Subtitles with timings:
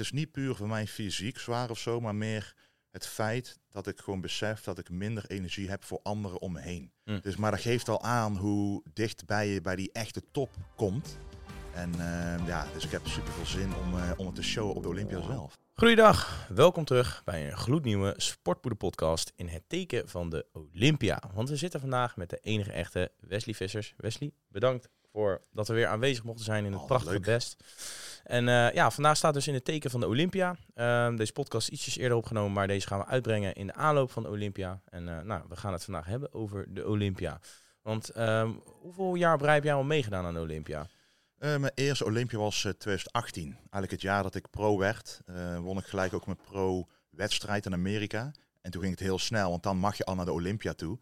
[0.00, 2.54] het is niet puur voor mij fysiek zwaar of zo, maar meer
[2.90, 6.60] het feit dat ik gewoon besef dat ik minder energie heb voor anderen om me
[6.60, 6.92] heen.
[7.04, 7.20] Hm.
[7.20, 11.18] Dus, maar dat geeft al aan hoe dichtbij je bij die echte top komt.
[11.74, 14.74] En eh, ja, dus ik heb super veel zin om, eh, om het te showen
[14.74, 15.58] op de Olympia zelf.
[15.74, 21.22] Goeiedag, welkom terug bij een gloednieuwe Sportpoeder podcast in het teken van de Olympia.
[21.34, 23.94] Want we zitten vandaag met de enige echte Wesley Vissers.
[23.96, 27.24] Wesley, bedankt voor dat we weer aanwezig mochten zijn in het Oh, prachtige leuk.
[27.24, 27.64] Best.
[28.24, 30.56] En eh, ja, vandaag staat dus in het teken van de Olympia.
[30.74, 34.10] Ehm, deze podcast is ietsjes eerder opgenomen, maar deze gaan we uitbrengen in de aanloop
[34.10, 34.80] van de Olympia.
[34.84, 37.40] En eh, nou, we gaan het vandaag hebben over de Olympia.
[37.82, 40.86] Want ehm, hoeveel jaar op rij heb jij al meegedaan aan de Olympia?
[41.38, 43.44] Eh, mijn eerste Olympia was eh, 2018.
[43.52, 45.20] Eigenlijk het jaar dat ik pro werd.
[45.60, 48.32] won ik gelijk ook mijn pro-wedstrijd in Amerika.
[48.60, 50.98] En toen ging het heel snel, want dan mag je al naar de Olympia toe.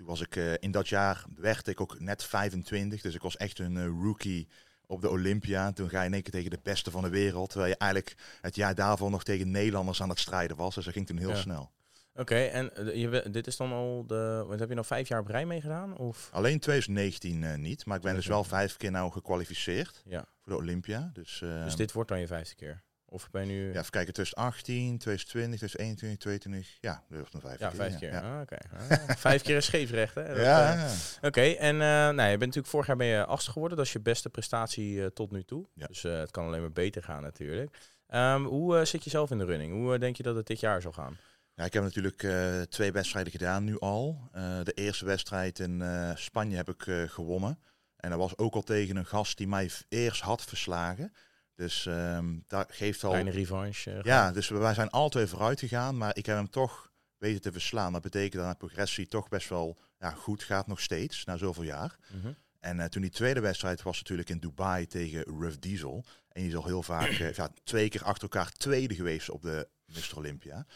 [0.00, 3.00] Toen was ik, eh, in dat jaar werd ik ook net 25.
[3.00, 4.48] Dus ik was echt een eh, rookie
[4.86, 5.72] op de Olympia.
[5.72, 7.48] Toen ga je in één keer tegen de beste van de wereld.
[7.50, 10.74] Terwijl je eigenlijk het jaar daarvoor nog tegen Nederlanders aan het strijden was.
[10.74, 11.34] Dus dat ging toen heel Ja.
[11.36, 11.70] snel.
[12.14, 14.44] Oké, en eh, je, dit is dan al de.
[14.46, 15.96] Wat heb je nou vijf jaar op rij meegedaan?
[15.96, 16.28] Of?
[16.32, 17.84] Alleen 2019 eh, niet.
[17.86, 20.24] Maar ik ben dus wel vijf keer nou gekwalificeerd Ja.
[20.40, 21.10] voor de Olympia.
[21.12, 22.82] Dus, Dus dit wordt dan je vijfde keer?
[23.12, 23.72] Of ben je nu.
[23.72, 26.78] Ja, even kijken, 2018, 2020, 2021, 2022.
[26.80, 27.76] Ja, dat was een vijf Ja, keer.
[27.76, 28.12] vijf keer.
[28.12, 28.56] Ja, Ah, oké.
[29.08, 30.20] Ah, vijf keer is scheepsrecht, hè?
[30.22, 30.34] ja.
[30.34, 30.92] Dat, ja, eh.
[31.28, 33.76] Oké, en eh nou, je bent natuurlijk vorig jaar ben je achtste geworden.
[33.76, 35.66] Dat is je beste prestatie eh, tot nu toe.
[35.74, 35.86] Ja.
[35.86, 37.76] Dus het kan alleen maar beter gaan natuurlijk.
[38.06, 39.72] Ehm, hoe zit je zelf in de running?
[39.72, 41.16] Hoe denk je dat het dit jaar zal gaan?
[41.54, 42.26] Ja, ik heb natuurlijk
[42.70, 44.30] twee wedstrijden gedaan nu al.
[44.62, 45.82] De eerste wedstrijd in
[46.14, 47.58] Spanje heb ik gewonnen.
[47.96, 51.12] En dat was ook al tegen een gast die mij eerst had verslagen.
[51.60, 53.10] Dus ehm dat geeft al...
[53.10, 53.90] Kleine revanche.
[53.90, 57.40] eh, Ja, dus wij zijn al twee vooruit gegaan, maar ik heb hem toch weten
[57.40, 57.92] te verslaan.
[57.92, 61.62] Dat betekent dat de progressie toch best wel ja, goed gaat nog steeds, na zoveel
[61.62, 61.96] jaar.
[62.12, 62.32] Mhm.
[62.60, 66.04] En eh, toen die tweede wedstrijd was natuurlijk in Dubai tegen Ruff Diesel.
[66.28, 69.42] En je is al heel vaak eh, ja, twee keer achter elkaar tweede geweest op
[69.42, 70.16] de Mr.
[70.16, 70.66] Olympia.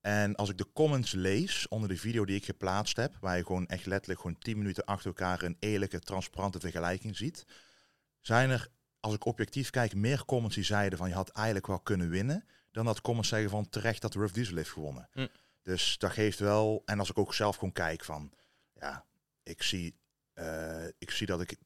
[0.00, 3.46] En als ik de comments lees onder de video die ik geplaatst heb, waar je
[3.46, 7.44] gewoon echt letterlijk gewoon 10 minuten achter elkaar een eerlijke, transparante vergelijking ziet,
[8.20, 8.68] zijn er,
[9.06, 12.44] als ik objectief kijk, meer comments die zeiden van je had eigenlijk wel kunnen winnen,
[12.70, 15.08] dan dat comments zeggen van terecht dat Ruff Diesel heeft gewonnen.
[15.12, 15.26] Hm.
[15.62, 18.32] Dus dat geeft wel, en als ik ook zelf gewoon kijk van,
[18.72, 19.04] ja,
[19.42, 19.94] ik zie,
[20.32, 21.56] eh, ik zie dat ik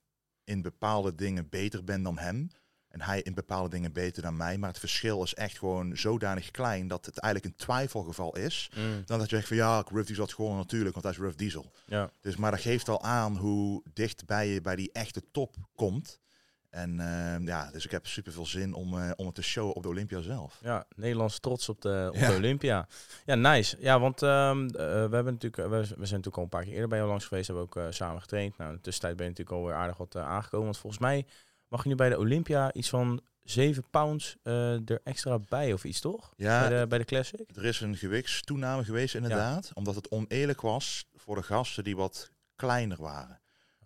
[0.44, 2.50] in bepaalde dingen beter ben dan hem.
[2.88, 4.58] En hij in bepaalde dingen beter dan mij.
[4.58, 8.70] Maar het verschil is echt gewoon zodanig klein dat het eigenlijk een twijfelgeval is.
[8.76, 11.20] Mm, Dan dat je zegt van ja, Ruff Diesel had gewonnen natuurlijk, want hij is
[11.20, 11.72] Ruff Diesel.
[11.86, 12.10] ja.
[12.20, 16.20] Dus, maar dat geeft al aan hoe dichtbij je bij die echte top komt.
[16.70, 19.74] En eh, ja, dus ik heb super veel zin om, eh, om het te showen
[19.74, 20.58] op de Olympia zelf.
[20.62, 22.28] Ja, Nederlands trots op de, op Ja.
[22.30, 22.86] de Olympia.
[23.24, 23.76] Ja, nice.
[23.80, 26.72] Ja, want ehm, eh, we, hebben natuurlijk, we, we zijn natuurlijk al een paar keer
[26.72, 27.46] eerder bij jou langs geweest.
[27.46, 28.56] Hebben ook eh, samen getraind.
[28.58, 30.64] Nou, in de tussentijd ben je natuurlijk alweer aardig wat eh, aangekomen.
[30.64, 31.26] Want volgens mij
[31.68, 35.84] mag je nu bij de Olympia iets van 7 pounds eh, er extra bij of
[35.84, 36.32] iets, toch?
[36.36, 37.40] Ja, bij, de, bij de Classic?
[37.54, 39.70] er is een gewichtstoename geweest inderdaad.
[39.74, 43.39] Omdat het oneerlijk was voor de gasten die wat kleiner waren.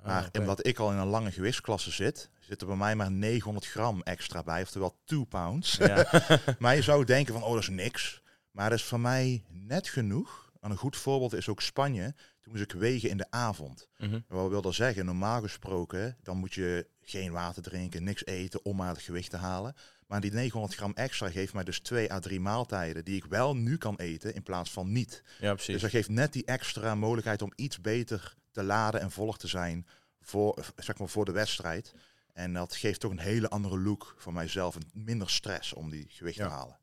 [0.04, 0.38] Maar Ah, oké.
[0.38, 4.02] omdat ik al in een lange gewichtsklasse zit, zit er bij mij maar 900 gram
[4.02, 5.76] extra bij, oftewel 2 pounds.
[5.76, 6.06] Ja.
[6.58, 8.22] maar je zou denken van, oh dat is niks.
[8.50, 10.52] Maar dat is voor mij net genoeg.
[10.60, 12.14] En een goed voorbeeld is ook Spanje.
[12.40, 13.88] Toen moest ik wegen in de avond.
[13.98, 14.20] Mhm.
[14.28, 15.04] Wat wil dat zeggen?
[15.04, 19.36] Normaal gesproken, dan moet je geen water drinken, niks eten om maar het gewicht te
[19.36, 19.74] halen.
[20.06, 23.56] Maar die 900 gram extra geeft mij dus twee à drie maaltijden die ik wel
[23.56, 25.22] nu kan eten in plaats van niet.
[25.40, 25.72] ja, precies.
[25.72, 29.46] Dus dat geeft net die extra mogelijkheid om iets beter te laden en voller te
[29.48, 29.86] zijn
[30.20, 31.94] voor, zeg maar, voor de wedstrijd.
[32.32, 34.76] En dat geeft toch een hele andere look voor mijzelf.
[34.76, 36.46] En minder stress om die gewicht Ja.
[36.48, 36.78] te halen.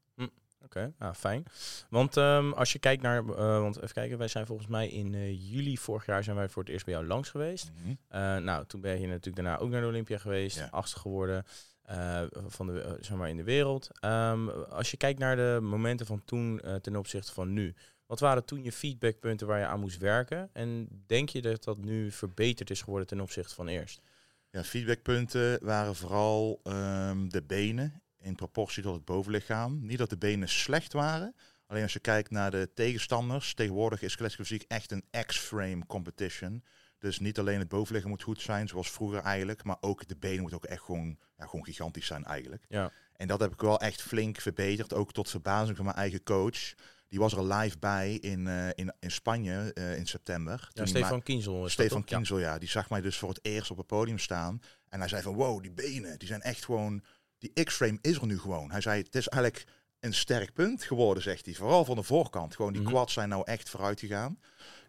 [0.64, 1.44] Oké, ja, fijn.
[1.90, 5.14] Want ehm, als je kijkt naar, eh, want even kijken, wij zijn volgens mij in
[5.14, 7.72] eh, juli vorig jaar zijn wij voor het eerst bij jou langs geweest.
[7.82, 7.94] Mhm.
[8.08, 10.68] Eh, nou, toen ben je natuurlijk daarna ook naar de Olympia geweest, Ja.
[10.72, 11.46] achtste geworden
[12.48, 13.90] van de, zeg maar in de wereld.
[14.00, 17.76] Ehm, als je kijkt naar de momenten van toen ten opzichte van nu,
[18.12, 20.50] wat waren toen je feedbackpunten waar je aan moest werken?
[20.54, 24.02] En denk je dat dat nu verbeterd is geworden ten opzichte van eerst?
[24.50, 29.86] Ja, feedbackpunten waren vooral ehm, de benen in proportie tot het bovenlichaam.
[29.86, 31.36] Niet dat de benen slecht waren.
[31.68, 36.64] Alleen als je kijkt naar de tegenstanders, tegenwoordig is classic fysiek echt een X-frame competition.
[36.98, 40.40] Dus niet alleen het bovenlichaam moet goed zijn, zoals vroeger eigenlijk, maar ook de benen
[40.40, 42.66] moeten ook echt gewoon, ja, gewoon gigantisch zijn eigenlijk.
[42.70, 42.92] Ja.
[43.16, 46.74] En dat heb ik wel echt flink verbeterd, ook tot verbazing van mijn eigen coach.
[47.12, 50.70] Die was er live bij in, eh, in, in Spanje eh, in september.
[50.74, 51.70] Ja, Stefan Kienzel.
[51.70, 52.04] Stefan?
[52.06, 52.16] Ja.
[52.16, 52.58] Kienzel, ja.
[52.58, 54.62] Die zag mij dus voor het eerst op het podium staan.
[54.90, 57.04] En hij zei van, wow, die benen, die zijn echt gewoon...
[57.38, 58.72] Die X-frame is er nu gewoon.
[58.72, 59.66] Hij zei, het is eigenlijk
[60.00, 61.54] een sterk punt geworden, zegt hij.
[61.56, 62.56] Vooral van de voorkant.
[62.56, 62.92] Gewoon die Mhm.
[62.92, 64.40] quads zijn nou echt vooruit gegaan.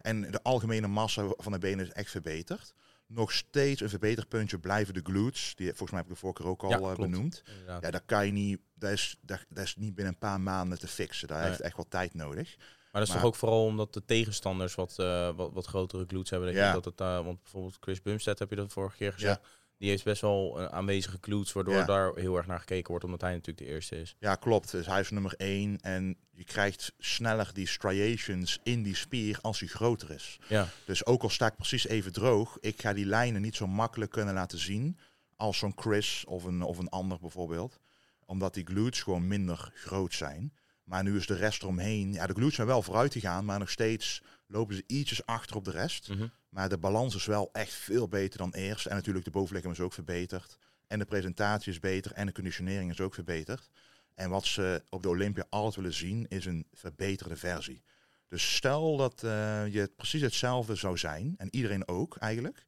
[0.01, 2.73] En de algemene massa van de benen is echt verbeterd.
[3.13, 5.55] Nog steeds een verbeterpuntje blijven de glutes.
[5.55, 6.99] Die volgens mij heb ik de vorige keer ook al Ja, eh, klopt.
[6.99, 7.43] benoemd.
[7.47, 7.81] Inderdaad.
[7.81, 8.59] Ja, dat kan je niet.
[8.75, 11.27] Dat is, dat, dat is niet binnen een paar maanden te fixen.
[11.27, 11.47] Daar Nee.
[11.49, 12.55] heeft echt wel tijd nodig.
[12.57, 16.05] Maar dat is Maar- toch ook vooral omdat de tegenstanders wat, eh, wat, wat grotere
[16.07, 16.47] glutes hebben.
[16.49, 16.73] Dat je- Ja.
[16.73, 19.39] dat het, eh, want bijvoorbeeld Chris Bumstead heb je dat vorige keer gezegd.
[19.83, 21.85] Die heeft best wel aanwezige glutes, waardoor Ja.
[21.85, 24.15] daar heel erg naar gekeken wordt, omdat hij natuurlijk de eerste is.
[24.19, 24.71] Ja, klopt.
[24.71, 25.77] Dus hij is nummer één.
[25.81, 30.39] En je krijgt sneller die striations in die spier als hij groter is.
[30.47, 33.67] Ja, Dus ook al sta ik precies even droog, ik ga die lijnen niet zo
[33.67, 34.97] makkelijk kunnen laten zien
[35.35, 37.79] als zo'n Chris of een, of een ander bijvoorbeeld.
[38.25, 40.53] Omdat die glutes gewoon minder groot zijn.
[40.83, 42.13] Maar nu is de rest eromheen.
[42.13, 44.21] Ja, de glutes zijn wel vooruit gegaan, maar nog steeds
[44.53, 46.09] lopen ze ietsjes achter op de rest.
[46.09, 46.27] Mhm.
[46.49, 48.85] Maar de balans is wel echt veel beter dan eerst.
[48.85, 50.57] En natuurlijk de bovenlichaam is ook verbeterd.
[50.87, 52.11] En de presentatie is beter.
[52.11, 53.69] En de conditionering is ook verbeterd.
[54.15, 57.83] En wat ze op de Olympia altijd willen zien, is een verbeterde versie.
[58.27, 62.65] Dus stel dat eh, je precies hetzelfde zou zijn, en iedereen ook eigenlijk.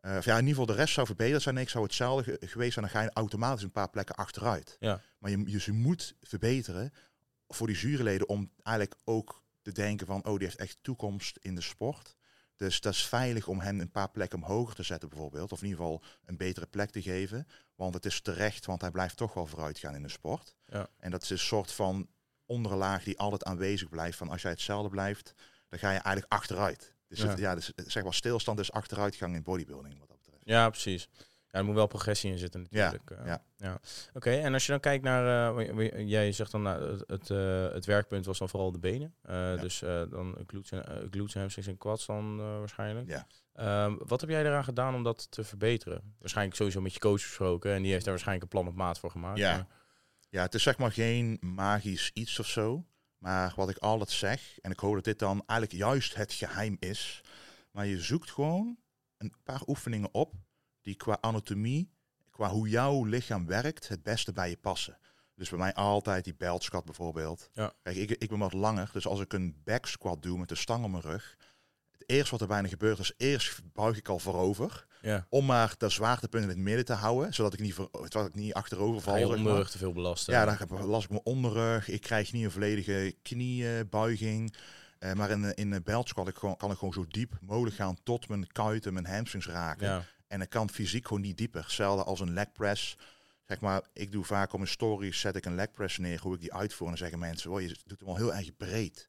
[0.00, 1.54] Eh, of ja, in ieder geval de rest zou verbeterd zijn.
[1.54, 4.76] Nee, ik zou hetzelfde ge- geweest zijn, dan ga je automatisch een paar plekken achteruit.
[4.80, 5.00] Ja.
[5.18, 6.92] Maar je, dus je moet verbeteren
[7.48, 9.42] voor die juryleden om eigenlijk ook
[9.74, 12.16] te denken van, oh, die heeft echt toekomst in de sport.
[12.56, 15.52] Dus dat is veilig om hen een paar plekken omhoog te zetten bijvoorbeeld.
[15.52, 17.46] Of in ieder geval een betere plek te geven.
[17.74, 20.54] Want het is terecht, want hij blijft toch wel vooruit gaan in de sport.
[20.66, 20.88] Ja.
[20.96, 22.08] En dat is een soort van
[22.46, 24.18] onderlaag die altijd aanwezig blijft.
[24.18, 25.34] Van als jij hetzelfde blijft,
[25.68, 26.94] dan ga je eigenlijk achteruit.
[27.08, 27.28] Dus, Ja.
[27.28, 30.42] Het, ja, dus zeg maar stilstand is achteruitgang in bodybuilding wat dat betreft.
[30.44, 31.08] ja precies.
[31.50, 33.10] Ja, er moet wel progressie in zitten Ja, natuurlijk.
[33.10, 33.34] eh.
[33.56, 33.80] ja.
[34.14, 37.68] Oké, en als je dan kijkt naar, eh, jij zegt dan, nou, het, het, eh,
[37.72, 39.14] het werkpunt was dan vooral de benen.
[39.60, 39.78] Dus
[40.10, 43.08] dan glutes en, glutes, hamstrings en quads dan waarschijnlijk.
[43.08, 43.26] Ja.
[43.52, 46.14] Ehm, wat heb jij eraan gedaan om dat te verbeteren?
[46.18, 48.98] Waarschijnlijk sowieso met je coach gesproken en die heeft daar waarschijnlijk een plan op maat
[48.98, 49.38] voor gemaakt.
[49.38, 49.54] Ja.
[49.56, 49.66] maar-
[50.30, 52.84] Ja, het is zeg maar geen magisch iets of zo.
[53.18, 56.76] Maar wat ik altijd zeg, en ik hoop dat dit dan eigenlijk juist het geheim
[56.78, 57.20] is.
[57.70, 58.76] Maar je zoekt gewoon
[59.16, 60.34] een paar oefeningen op
[60.88, 61.90] die qua anatomie,
[62.30, 64.98] qua hoe jouw lichaam werkt, het beste bij je passen.
[65.34, 67.50] Dus bij mij altijd die belt squat bijvoorbeeld.
[67.52, 67.72] Ja.
[67.82, 70.54] Kijk, ik, ik ben wat langer, dus als ik een back squat doe met de
[70.54, 71.36] stang op mijn rug.
[71.90, 74.86] Het eerste wat er bijna gebeurt is, eerst buig ik al voorover.
[75.02, 75.26] ja.
[75.28, 78.34] Om maar de zwaartepunt in het midden te houden, zodat ik niet, voor, zodat ik
[78.34, 79.16] niet achterover val.
[79.16, 80.32] Je onderrug te veel belasten.
[80.34, 81.88] Ja, dan heb- las ik mijn onderrug.
[81.88, 84.54] Ik krijg niet een volledige kniebuiging.
[84.98, 87.38] Eh, maar in, de- in de belt squat ik gewoon, kan ik gewoon zo diep
[87.40, 89.86] mogelijk gaan tot mijn kuiten, mijn hamstrings raken.
[89.86, 90.04] ja.
[90.28, 91.62] En ik kan fysiek gewoon niet dieper.
[91.62, 92.96] Hetzelfde als een leg press.
[93.46, 96.34] Zeg maar, ik doe vaak op mijn stories, zet ik een leg press neer, hoe
[96.34, 96.86] ik die uitvoer.
[96.86, 99.08] En dan zeggen mensen, oh, je doet hem al heel erg breed.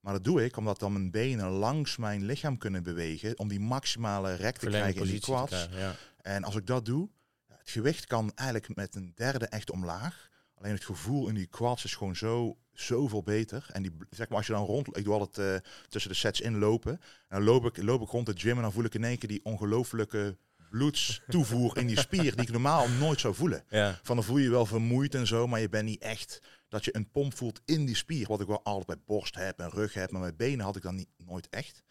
[0.00, 3.38] Maar dat doe ik omdat dan mijn benen langs mijn lichaam kunnen bewegen.
[3.38, 5.50] Om die maximale rek te krijgen in die quads.
[5.50, 5.94] krijgen, ja.
[6.20, 7.08] En als ik dat doe,
[7.46, 10.28] het gewicht kan eigenlijk met een derde echt omlaag.
[10.54, 13.66] Alleen het gevoel in die quads is gewoon zo, zoveel beter.
[13.72, 16.40] En die, zeg maar, als je dan rond, ik doe altijd eh, tussen de sets
[16.40, 16.92] inlopen.
[16.92, 19.18] En dan loop ik, loop ik rond de gym en dan voel ik in één
[19.18, 20.36] keer die ongelofelijke
[20.74, 23.64] bloedstoevoer in die spier die ik normaal nooit zou voelen.
[23.68, 23.98] Ja.
[24.02, 26.84] Van dan voel je je wel vermoeid en zo, maar je bent niet echt dat
[26.84, 28.26] je een pomp voelt in die spier.
[28.26, 30.82] Wat ik wel altijd bij borst heb en rug heb, maar bij benen had ik
[30.82, 31.82] dan niet, nooit echt.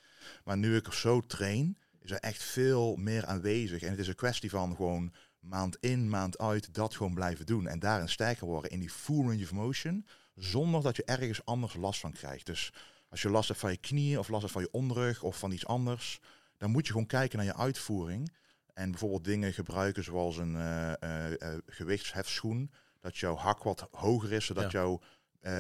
[0.44, 3.82] Maar nu ik er zo train, is er echt veel meer aanwezig.
[3.82, 7.68] En het is een kwestie van gewoon maand in, maand uit dat gewoon blijven doen.
[7.68, 10.06] En daarin sterker worden in die full range of motion,
[10.36, 12.46] zonder dat je ergens anders last van krijgt.
[12.46, 12.74] Dus
[13.10, 15.52] als je last hebt van je knieën of last hebt van je onderrug of van
[15.52, 16.20] iets anders,
[16.58, 18.32] dan moet je gewoon kijken naar je uitvoering.
[18.74, 22.72] En bijvoorbeeld dingen gebruiken zoals een eh, eh, eh, gewichtshefschoen.
[23.00, 24.80] Dat jouw hak wat hoger is, zodat Ja.
[24.80, 25.02] jouw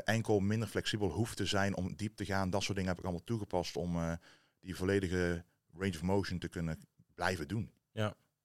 [0.04, 2.50] enkel minder flexibel hoeft te zijn om diep te gaan.
[2.50, 4.17] Dat soort dingen heb ik allemaal toegepast om
[4.60, 5.43] die volledige
[5.74, 6.79] range of motion te kunnen
[7.15, 7.72] blijven doen.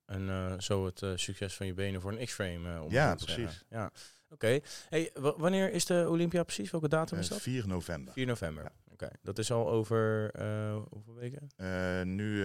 [0.06, 2.82] En eh, zo het succes van je benen voor een X-frame.
[2.82, 3.42] om Ja, te precies.
[3.42, 3.66] zeggen.
[3.70, 3.90] Ja,
[4.28, 4.58] oké.
[4.88, 6.70] Hey, wa- wanneer is de Olympia precies?
[6.70, 7.40] Welke datum is dat?
[7.40, 8.12] 4 november.
[8.12, 8.62] 4 november.
[8.64, 8.72] Ja.
[8.92, 10.30] Oké, dat is al over
[10.90, 11.48] hoeveel weken?
[12.14, 12.44] Nu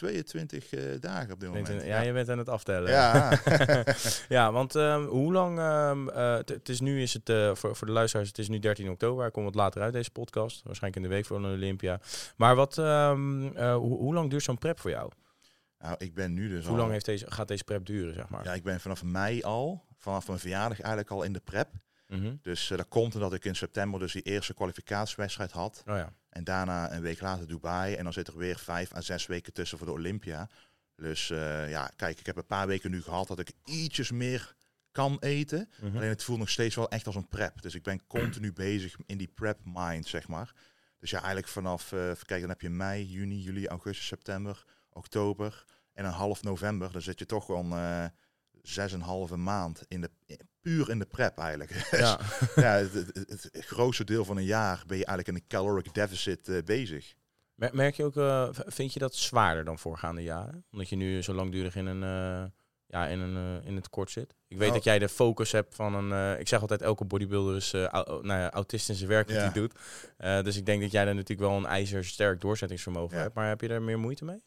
[0.00, 1.64] 22 eh, dagen op dit moment.
[1.66, 2.90] 22 ja, je bent aan het aftellen.
[2.90, 3.38] Ja.
[4.28, 5.58] ja, want ehm, hoe lang...
[5.58, 8.58] ehm, eh, het- is nu is het eh, voor, voor de luisteraars, het is nu
[8.58, 9.30] 13 oktober.
[9.30, 10.62] Komt wat later uit deze podcast.
[10.64, 12.00] Waarschijnlijk in de week voor een Olympia.
[12.36, 15.10] Maar wat, ehm, eh, hoe, hoe lang duurt zo'n prep voor jou?
[15.78, 18.28] nou, ik ben nu dus hoe al- lang heeft deze, gaat deze prep duren, zeg
[18.28, 18.44] maar?
[18.44, 21.68] Ja, ik ben vanaf mei al, vanaf mijn verjaardag eigenlijk al in de prep.
[22.10, 22.34] Mhm.
[22.42, 25.82] Dus eh, dat komt omdat ik in september dus die eerste kwalificatiewedstrijd had.
[25.86, 26.12] Oh ja.
[26.28, 27.94] En daarna een week later Dubai.
[27.94, 30.48] En dan zit er weer vijf à zes weken tussen voor de Olympia.
[30.96, 34.54] Dus eh, ja, kijk, ik heb een paar weken nu gehad dat ik ietsjes meer
[34.92, 35.68] kan eten.
[35.80, 35.96] Mhm.
[35.96, 37.62] Alleen het voelt nog steeds wel echt als een prep.
[37.62, 40.54] Dus ik ben continu bezig in die prep mind, zeg maar.
[40.98, 45.64] Dus ja, eigenlijk vanaf, eh kijken, dan heb je mei, juni, juli, augustus, september, oktober
[45.92, 46.92] en een half november.
[46.92, 47.72] Dan zit je toch gewoon
[48.62, 50.10] zes en een halve maand in de,
[50.60, 51.70] puur in de prep eigenlijk.
[51.90, 52.20] Ja.
[52.56, 55.48] ja, het, het, het- het grootste deel van een jaar ben je eigenlijk in een
[55.58, 57.14] caloric deficit eh, bezig.
[57.54, 60.64] Mer- Merk je ook, eh, vind je dat zwaarder dan voorgaande jaren?
[60.72, 62.50] Omdat je nu zo langdurig in een, eh,
[62.86, 64.30] ja, in een, in het kort zit.
[64.48, 67.56] Ik weet Nou- dat jij de focus hebt van een, ik zeg altijd elke bodybuilder
[67.56, 69.42] is au- nou ja, autist in zijn werk wat Ja.
[69.42, 69.74] hij doet.
[70.44, 73.34] Dus ik denk dat jij daar natuurlijk wel een ijzersterk doorzettingsvermogen hebt.
[73.34, 74.42] Maar heb je daar meer moeite mee?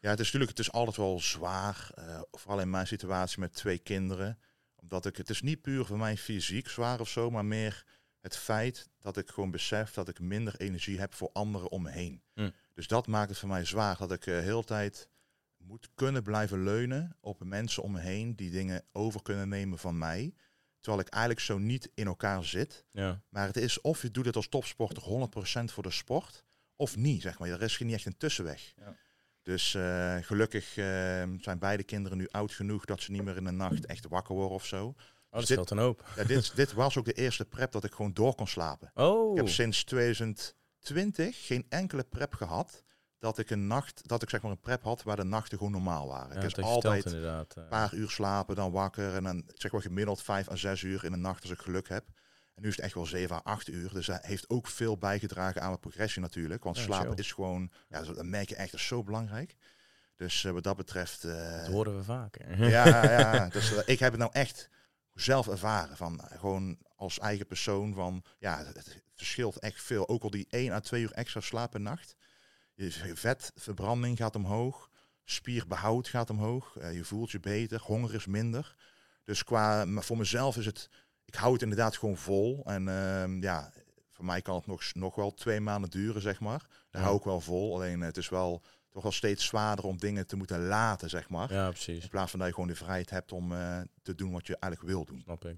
[0.00, 1.90] Ja, het is natuurlijk het is altijd wel zwaar.
[2.30, 4.38] vooral in mijn situatie met twee kinderen.
[4.80, 7.84] Omdat ik, het is niet puur voor mij fysiek zwaar of zo, maar meer
[8.20, 11.90] het feit dat ik gewoon besef dat ik minder energie heb voor anderen om me
[11.90, 12.22] heen.
[12.34, 12.50] Hm.
[12.74, 13.96] Dus dat maakt het voor mij zwaar.
[13.98, 15.08] Dat ik de heel tijd
[15.56, 19.98] moet kunnen blijven leunen op mensen om me heen die dingen over kunnen nemen van
[19.98, 20.34] mij.
[20.80, 22.84] Terwijl ik eigenlijk zo niet in elkaar zit.
[22.90, 23.22] Ja.
[23.28, 26.44] Maar het is of je doet het als topsporter 100% voor de sport,
[26.76, 27.48] of niet, zeg maar.
[27.48, 28.72] Er is niet echt een tussenweg.
[28.76, 28.96] Ja.
[29.48, 30.84] Dus eh, gelukkig eh,
[31.40, 34.34] zijn beide kinderen nu oud genoeg dat ze niet meer in de nacht echt wakker
[34.34, 34.86] worden of zo.
[34.86, 34.94] Oh,
[35.30, 36.04] dat dit- scheelt een hoop.
[36.16, 38.90] Ja, dit, dit was ook de eerste prep dat ik gewoon door kon slapen.
[38.94, 42.82] Oh, Ik heb sinds 2020 geen enkele prep gehad
[43.18, 45.72] dat ik een nacht, dat ik zeg maar een prep had waar de nachten gewoon
[45.72, 46.28] normaal waren.
[46.28, 47.54] ja, ik dat heb altijd inderdaad.
[47.56, 47.62] eh.
[47.62, 51.04] een paar uur slapen, dan wakker en dan zeg maar gemiddeld vijf à zes uur
[51.04, 52.04] in de nacht als ik geluk heb.
[52.58, 53.92] En nu is het echt wel zeven à acht uur.
[53.92, 56.64] Dus dat heeft ook veel bijgedragen aan mijn progressie natuurlijk.
[56.64, 59.54] Want Ja, slapen is gewoon, ja, dat merk je echt, dat is zo belangrijk.
[60.16, 62.64] Dus eh, wat dat betreft, eh, dat horen we vaker.
[62.68, 63.48] ja, ja.
[63.48, 64.68] Dus eh, ik heb het nou echt
[65.14, 65.96] zelf ervaren.
[65.96, 70.08] Van gewoon als eigen persoon van, ja, het, verschilt echt veel.
[70.08, 72.16] Ook al die één à twee uur extra slaap per nacht.
[72.74, 74.90] Je vetverbranding gaat omhoog.
[75.24, 76.76] Spierbehoud gaat omhoog.
[76.92, 77.80] je voelt je beter.
[77.80, 78.74] Honger is minder.
[79.24, 80.88] Dus qua, maar voor mezelf is het,
[81.28, 82.62] ik hou het inderdaad gewoon vol.
[82.64, 83.72] En ehm, ja,
[84.12, 86.66] voor mij kan het nog, nog wel twee maanden duren, zeg maar.
[86.90, 87.06] Daar Ja.
[87.08, 87.74] hou ik wel vol.
[87.74, 91.52] Alleen het is wel toch wel steeds zwaarder om dingen te moeten laten, zeg maar.
[91.52, 92.02] ja, precies.
[92.02, 94.56] In plaats van dat je gewoon de vrijheid hebt om eh, te doen wat je
[94.58, 95.20] eigenlijk wil doen.
[95.20, 95.56] Snap ik.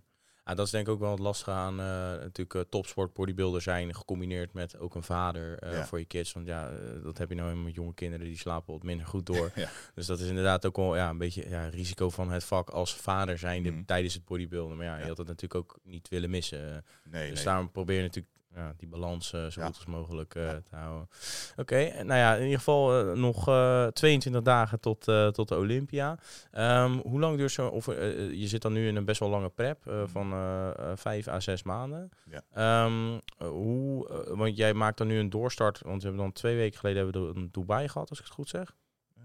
[0.51, 1.87] Ja, dat is denk ik ook wel het lastige aan eh,
[2.21, 5.87] natuurlijk eh, topsport bodybuilder zijn gecombineerd met ook een vader eh, Ja.
[5.87, 6.33] voor je kids.
[6.33, 6.71] Want ja,
[7.03, 9.51] dat heb je nou helemaal met jonge kinderen die slapen wat minder goed door.
[9.61, 9.69] Ja.
[9.95, 12.95] Dus dat is inderdaad ook wel ja, een beetje ja, risico van het vak als
[12.95, 13.85] vader zijnde Mhm.
[13.85, 14.77] tijdens het bodybuilden.
[14.77, 16.85] Maar ja, je had het natuurlijk ook niet willen missen.
[17.05, 17.45] Nee, dus nee.
[17.45, 19.67] daarom probeer je natuurlijk ja, die balans eh, zo Ja.
[19.67, 20.61] goed als mogelijk eh, Ja.
[20.61, 21.09] te houden.
[21.57, 25.49] Oké, en nou ja, in ieder geval eh, nog eh 22 dagen tot, eh, tot
[25.49, 26.19] de Olympia.
[26.51, 27.67] Ehm, hoe lang duurt zo?
[27.69, 30.33] Of eh, eh, je zit dan nu in een best wel lange prep eh, van
[30.33, 32.09] eh, eh, vijf à zes maanden.
[32.31, 32.43] Ja.
[32.53, 36.33] Ehm, eh, hoe, eh, want jij maakt dan nu een doorstart, want we hebben dan
[36.33, 38.75] twee weken geleden hebben we een Dubai gehad, als ik het goed zeg.
[39.17, 39.23] Eh,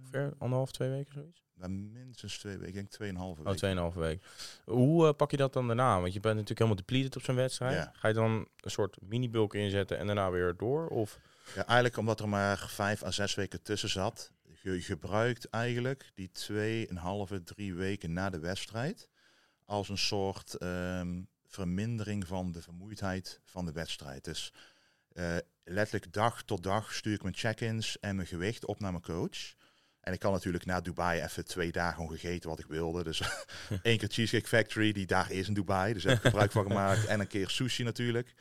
[0.00, 1.44] Ongeveer anderhalf, twee weken zoiets.
[1.56, 3.56] Minstens twee weken, ik denk tweeënhalve Oh, weken.
[3.58, 4.22] tweeënhalve week.
[4.64, 6.00] Hoe eh, pak je dat dan daarna?
[6.00, 7.74] Want je bent natuurlijk helemaal depleted op zo'n wedstrijd.
[7.74, 7.92] Ja.
[7.94, 10.88] Ga je dan een soort mini-bulk inzetten en daarna weer door?
[10.88, 11.18] Of
[11.54, 14.32] Ja, eigenlijk omdat er maar vijf à zes weken tussen zat.
[14.62, 19.08] Je gebruikt eigenlijk die tweeënhalve, drie weken na de wedstrijd
[19.64, 24.24] als een soort ehm, vermindering van de vermoeidheid van de wedstrijd.
[24.24, 24.52] Dus
[25.12, 29.02] eh, letterlijk dag tot dag stuur ik mijn check-ins en mijn gewicht op naar mijn
[29.02, 29.54] coach.
[30.06, 33.04] En ik kan natuurlijk na Dubai even twee dagen gegeten wat ik wilde.
[33.04, 33.20] Dus
[33.82, 35.92] één keer Cheesecake Factory, die daar is in Dubai.
[35.92, 37.04] Dus heb ik gebruik van gemaakt.
[37.06, 38.34] En een keer sushi natuurlijk.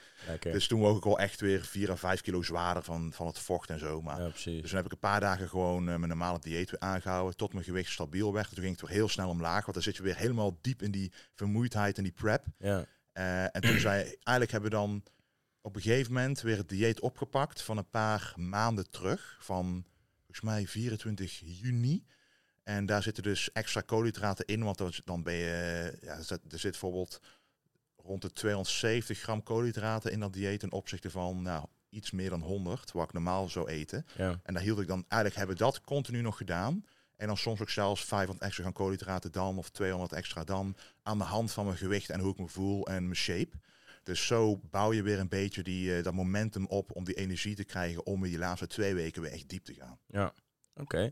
[0.51, 3.39] Dus toen woog ik al echt weer 4 à 5 kilo zwaarder van, van het
[3.39, 4.01] vocht en zo.
[4.01, 4.29] Maar ja,
[4.61, 7.35] dus toen heb ik een paar dagen gewoon eh, mijn normale dieet weer aangehouden.
[7.37, 8.47] Tot mijn gewicht stabiel werd.
[8.49, 9.61] Toen ging het weer heel snel omlaag.
[9.61, 12.45] Want dan zit je weer helemaal diep in die vermoeidheid en die prep.
[12.57, 15.03] Ja, Eh, en toen zei eigenlijk hebben we dan
[15.61, 19.37] op een gegeven moment weer het dieet opgepakt van een paar maanden terug.
[19.39, 19.85] Van
[20.35, 22.05] volgens mij 24 juni.
[22.63, 24.63] En daar zitten dus extra koolhydraten in.
[24.63, 27.21] Want dan- ben je, ja, er zit, er zit bijvoorbeeld
[27.95, 30.59] rond de 270 gram koolhydraten in dat dieet.
[30.59, 34.05] Ten opzichte van nou, iets meer dan 100, wat ik normaal zou eten.
[34.17, 34.39] ja.
[34.43, 36.85] En daar hield ik dan, eigenlijk hebben we dat continu nog gedaan.
[37.15, 41.17] En dan soms ook zelfs 500 extra gaan koolhydraten dan, of 200 extra dan, aan
[41.17, 43.57] de hand van mijn gewicht en hoe ik me voel en mijn shape.
[44.05, 47.55] Dus zo bouw je weer een beetje die, eh, dat momentum op om die energie
[47.55, 49.99] te krijgen om in die laatste twee weken weer echt diep te gaan.
[50.07, 50.33] Ja,
[50.75, 51.11] oké.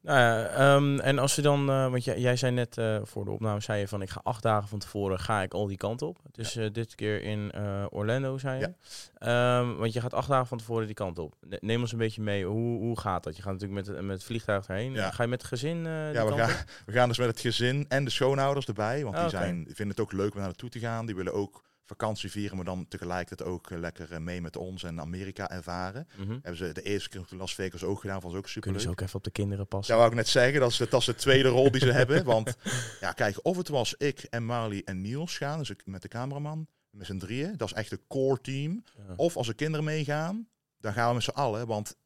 [0.00, 3.24] Nou ja, ehm, en als je dan, eh, want jij, jij zei net eh, voor
[3.24, 5.76] de opname, zei je van ik ga acht dagen van tevoren ga ik al die
[5.76, 6.18] kant op.
[6.32, 7.52] Dus dit keer in
[7.90, 8.74] Orlando, zei je.
[9.18, 11.34] Ehm, want je gaat acht dagen van tevoren die kant op.
[11.40, 13.36] Ne- Neem ons een beetje mee, hoe, hoe gaat dat?
[13.36, 14.92] Je gaat natuurlijk met, met het vliegtuig erheen.
[14.92, 15.10] Ja.
[15.10, 17.84] Ga je met het gezin die Ja, we gaan, we gaan dus met het gezin
[17.88, 19.02] en de schoonouders erbij.
[19.04, 19.44] Want Ah, die, oké.
[19.44, 21.06] zijn, vinden het ook leuk om naar naartoe te gaan.
[21.06, 24.82] Die willen ook vakantie vieren, maar dan tegelijkertijd ook eh, lekker eh, mee met ons
[24.82, 26.08] en Amerika ervaren.
[26.16, 26.30] Mhm.
[26.30, 28.88] Hebben ze de eerste keer in Las Vegas ook gedaan, was ook super Kunnen ze
[28.88, 29.94] ook even op de kinderen passen?
[29.94, 31.92] Ja, wou ik net zeggen, dat is, de, dat is de tweede rol die ze
[32.00, 32.24] hebben.
[32.24, 32.56] Want
[33.00, 36.08] ja, kijk, of het was ik en Marley en Niels gaan, dus ik met de
[36.08, 37.56] cameraman, met z'n drieën.
[37.56, 38.84] Dat is echt een core team.
[38.96, 39.14] Ja.
[39.16, 41.66] Of als er kinderen meegaan, dan gaan we met z'n allen.
[41.66, 41.96] Want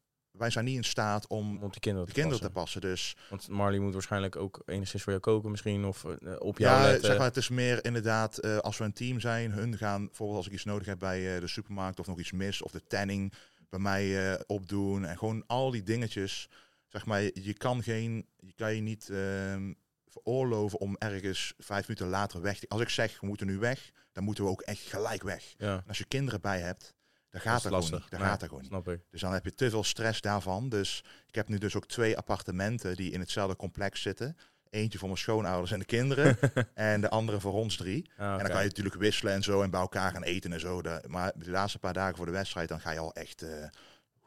[0.41, 2.81] wij zijn niet in staat om Om op de kinderen de te kinderen te passen.
[2.81, 5.85] Dus Want Marley moet waarschijnlijk ook enigszins voor jou koken misschien.
[5.85, 7.05] Of eh, op jou ja, letten.
[7.05, 10.37] zeg maar, het is meer inderdaad, eh, als we een team zijn, hun gaan bijvoorbeeld
[10.37, 12.87] als ik iets nodig heb bij eh, de supermarkt of nog iets mis, of de
[12.87, 13.33] tanning,
[13.71, 15.05] bij mij eh, opdoen.
[15.05, 16.49] En gewoon al die dingetjes.
[16.87, 19.73] Zeg maar, je kan geen, je kan je niet ehm,
[20.07, 22.69] veroorloven om ergens vijf minuten later weg te...
[22.69, 25.53] Als ik zeg, we moeten nu weg, dan moeten we ook echt gelijk weg.
[25.57, 26.93] Ja, als je kinderen bij hebt,
[27.31, 27.99] dat gaat dat gewoon lastig.
[27.99, 28.09] niet.
[28.09, 28.87] Dan Nee, gaat dat gewoon niet.
[28.87, 29.01] Ik.
[29.11, 30.69] Dus dan heb je te veel stress daarvan.
[30.69, 34.37] Dus ik heb nu dus ook twee appartementen die in hetzelfde complex zitten.
[34.69, 36.37] Eentje voor mijn schoonouders en de kinderen.
[36.73, 38.09] en de andere voor ons drie.
[38.17, 38.41] Ah, En oké.
[38.43, 40.81] dan kan je natuurlijk wisselen en zo en bij elkaar gaan eten en zo.
[41.07, 43.69] Maar de laatste paar dagen voor de wedstrijd, dan ga je al echt eh, gewoon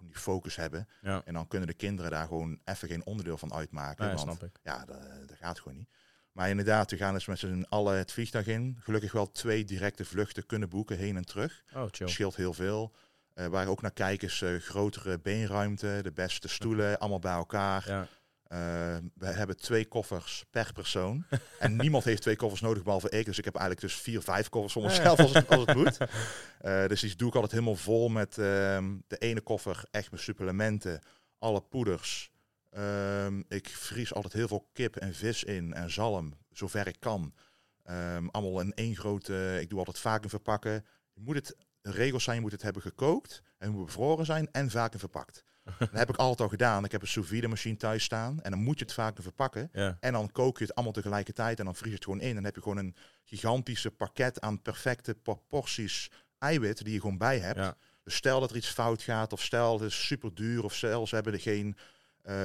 [0.06, 0.88] die focus hebben.
[1.02, 4.04] Ja, En dan kunnen de kinderen daar gewoon even geen onderdeel van uitmaken.
[4.04, 4.58] ja, want snap ik.
[4.62, 5.88] ja, dat, dat gaat gewoon niet.
[6.35, 8.76] Maar inderdaad, we gaan dus met z'n allen het vliegtuig in.
[8.81, 11.64] Gelukkig wel twee directe vluchten kunnen boeken, heen en terug.
[11.75, 12.09] Oh, chill.
[12.09, 12.93] scheelt heel veel.
[13.35, 17.33] Eh, waar ik ook naar kijk is eh, grotere beenruimte, de beste stoelen, allemaal bij
[17.33, 17.88] elkaar.
[17.88, 18.09] Ja,
[18.45, 21.25] Eh, we hebben twee koffers per persoon.
[21.59, 23.25] en niemand heeft twee koffers nodig, behalve ik.
[23.25, 25.99] Dus ik heb eigenlijk dus vier, vijf koffers voor mezelf als het, als het moet.
[26.88, 31.00] Dus die doe ik altijd helemaal vol met ehm, de ene koffer echt mijn supplementen,
[31.38, 32.31] alle poeders.
[32.75, 37.35] Ehm, ik vries altijd heel veel kip en vis in en zalm, zover ik kan.
[37.83, 40.85] Ehm, allemaal in één grote, ik doe altijd vacuüm verpakken.
[41.12, 44.49] Je moet het, de regels zijn, je moet het hebben gekookt en moet bevroren zijn
[44.52, 45.45] en vacuüm verpakt.
[45.78, 46.85] dat heb ik altijd al gedaan.
[46.85, 49.69] Ik heb een sous vide machine thuis staan en dan moet je het vacuüm verpakken.
[49.73, 49.97] ja.
[50.00, 52.28] En dan kook je het allemaal tegelijkertijd en dan vries je het gewoon in.
[52.28, 57.19] En dan heb je gewoon een gigantische pakket aan perfecte proporties eiwit die je gewoon
[57.19, 57.59] bij hebt.
[57.59, 57.76] ja.
[58.02, 61.07] Dus stel dat er iets fout gaat, of stel het is super duur, of stel
[61.07, 61.76] ze hebben er geen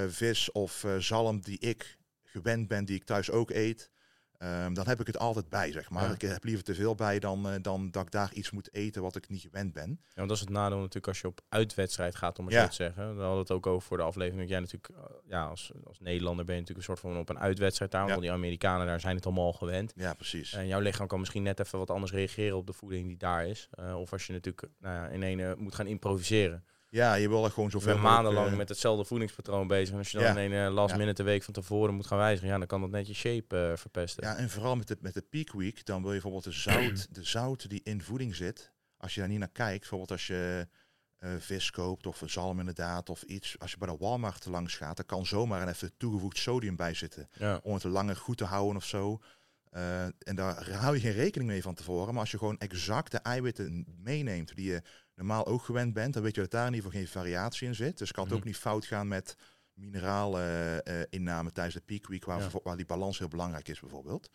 [0.07, 3.91] vis of eh, zalm die ik gewend ben, die ik thuis ook eet.
[4.37, 6.03] Ehm, dan heb ik het altijd bij, zeg maar.
[6.07, 6.13] Ja.
[6.13, 9.01] Ik heb liever te veel bij dan, eh, dan dat ik daar iets moet eten
[9.01, 9.89] wat ik niet gewend ben.
[9.89, 12.61] Ja, want dat is het nadeel natuurlijk als je op uitwedstrijd gaat, om het Ja.
[12.61, 13.15] zo te zeggen.
[13.15, 14.39] We hadden het ook over voor de aflevering.
[14.41, 17.29] Dat jij natuurlijk, eh, ja, als, als Nederlander ben je natuurlijk een soort van op
[17.29, 18.03] een uitwedstrijd daar.
[18.05, 18.09] Ja.
[18.09, 19.93] Want die Amerikanen daar zijn het allemaal al gewend.
[19.95, 20.53] Ja, precies.
[20.53, 23.47] En jouw lichaam kan misschien net even wat anders reageren op de voeding die daar
[23.47, 23.67] is.
[23.71, 26.63] Eh, of als je natuurlijk nou ja, in ene moet gaan improviseren.
[26.89, 29.91] Ja, je wil er gewoon zoveel mogelijk, maandenlang eh, met hetzelfde voedingspatroon bezig.
[29.93, 30.65] En als je dan Ja.
[30.65, 30.97] een last Ja.
[30.97, 33.57] minute de week van tevoren moet gaan wijzigen, ja, dan kan dat net je shape
[33.71, 34.23] eh, verpesten.
[34.27, 37.07] Ja, en vooral met de, met de peak week, dan wil je bijvoorbeeld de zout,
[37.15, 40.67] de zout die in voeding zit, als je daar niet naar kijkt, bijvoorbeeld als je
[41.17, 44.75] eh, vis koopt of een zalm inderdaad of iets, als je bij de Walmart langs
[44.75, 47.59] gaat, dan kan zomaar een even toegevoegd sodium bij zitten Ja.
[47.63, 49.19] om het langer goed te houden of zo.
[49.69, 52.11] Eh, en daar hou je geen rekening mee van tevoren.
[52.13, 54.81] Maar als je gewoon exacte eiwitten meeneemt die je
[55.19, 57.75] normaal ook gewend bent, dan weet je dat daar in ieder geval geen variatie in
[57.75, 57.97] zit.
[57.97, 58.41] Dus kan het Mhm.
[58.41, 59.35] ook niet fout gaan met
[59.73, 62.49] mineralen eh, inname tijdens de peak week, waar, Ja.
[62.63, 64.29] waar die balans heel belangrijk is bijvoorbeeld.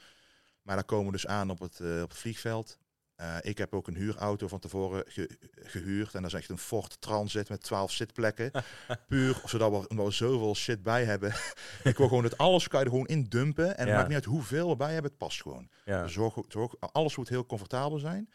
[0.62, 2.78] Maar dan komen we dus aan op het, eh, op het vliegveld.
[3.14, 6.14] Eh, ik heb ook een huurauto van tevoren ge- gehuurd.
[6.14, 8.50] En dat is echt een Ford Transit met 12 zitplekken.
[9.08, 11.28] Puur zodat we, omdat we zoveel shit bij hebben.
[11.84, 13.76] ik wil gewoon dat alles kan je er gewoon in dumpen.
[13.76, 15.68] En het maakt niet uit hoeveel we bij hebben, het past gewoon.
[15.84, 16.02] Ja.
[16.02, 18.30] Dus zorg, zorg, alles moet heel comfortabel zijn.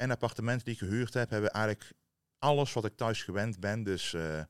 [0.00, 1.92] En appartementen die ik gehuurd heb, hebben eigenlijk
[2.38, 3.82] alles wat ik thuis gewend ben.
[3.82, 4.42] Dus eh,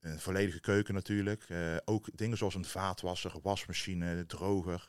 [0.00, 1.44] een volledige keuken natuurlijk.
[1.48, 4.88] Eh, ook dingen zoals een vaatwasser, wasmachine, droger.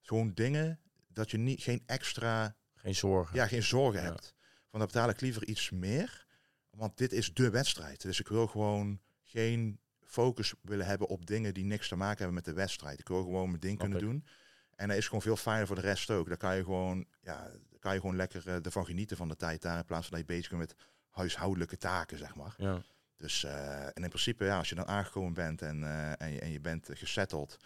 [0.00, 3.36] Gewoon dingen dat je niet, geen extra, Geen zorgen.
[3.36, 4.06] ja, geen zorgen Ja.
[4.06, 4.34] hebt.
[4.70, 6.26] Van dan betaal ik liever iets meer.
[6.70, 8.02] Want dit is de wedstrijd.
[8.02, 12.34] Dus ik wil gewoon geen focus willen hebben op dingen die niks te maken hebben
[12.34, 13.00] met de wedstrijd.
[13.00, 14.04] Ik wil gewoon mijn ding kunnen ik.
[14.04, 14.26] doen.
[14.74, 16.28] En dat is gewoon veel fijner voor de rest ook.
[16.28, 17.50] Dan kan je gewoon, ja,
[17.86, 19.78] kan je gewoon lekker eh, ervan genieten van de tijd daar.
[19.78, 20.76] In plaats van dat je bezig bent met
[21.10, 22.54] huishoudelijke taken, zeg maar.
[22.56, 22.82] Ja.
[23.16, 26.40] Dus eh, en in principe, ja, als je dan aangekomen bent en, eh, en, je,
[26.40, 27.56] en je bent gesetteld.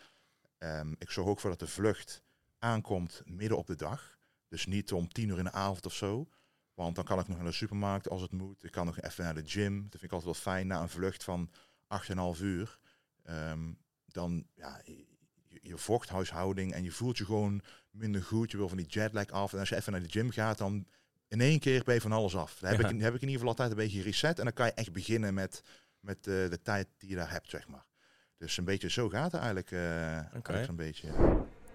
[0.59, 2.23] ehm, ik zorg ook voor dat de vlucht
[2.59, 4.19] aankomt midden op de dag.
[4.49, 6.29] Dus niet om tien uur in de avond of zo.
[6.75, 8.65] Want dan kan ik nog naar de supermarkt als het moet.
[8.65, 9.83] Ik kan nog even naar de gym.
[9.83, 11.51] Dat vind ik altijd wel fijn na een vlucht van
[11.87, 12.79] 8,5 uur.
[13.23, 13.73] Ehm,
[14.07, 14.81] dan, ja,
[15.51, 18.51] je, je vochthuishouding en je voelt je gewoon minder goed.
[18.51, 19.53] Je wil van die jetlag af.
[19.53, 20.87] En als je even naar de gym gaat, dan
[21.29, 22.59] in één keer ben je van alles af.
[22.61, 22.89] Dan heb, Ja.
[22.89, 24.39] ik, heb ik in ieder geval altijd een beetje reset.
[24.39, 25.63] En dan kan je echt beginnen met,
[26.01, 27.85] met eh, de tijd die je daar hebt, zeg maar.
[28.39, 31.09] Dus een beetje zo gaat het eigenlijk, eh eigenlijk zo'n beetje.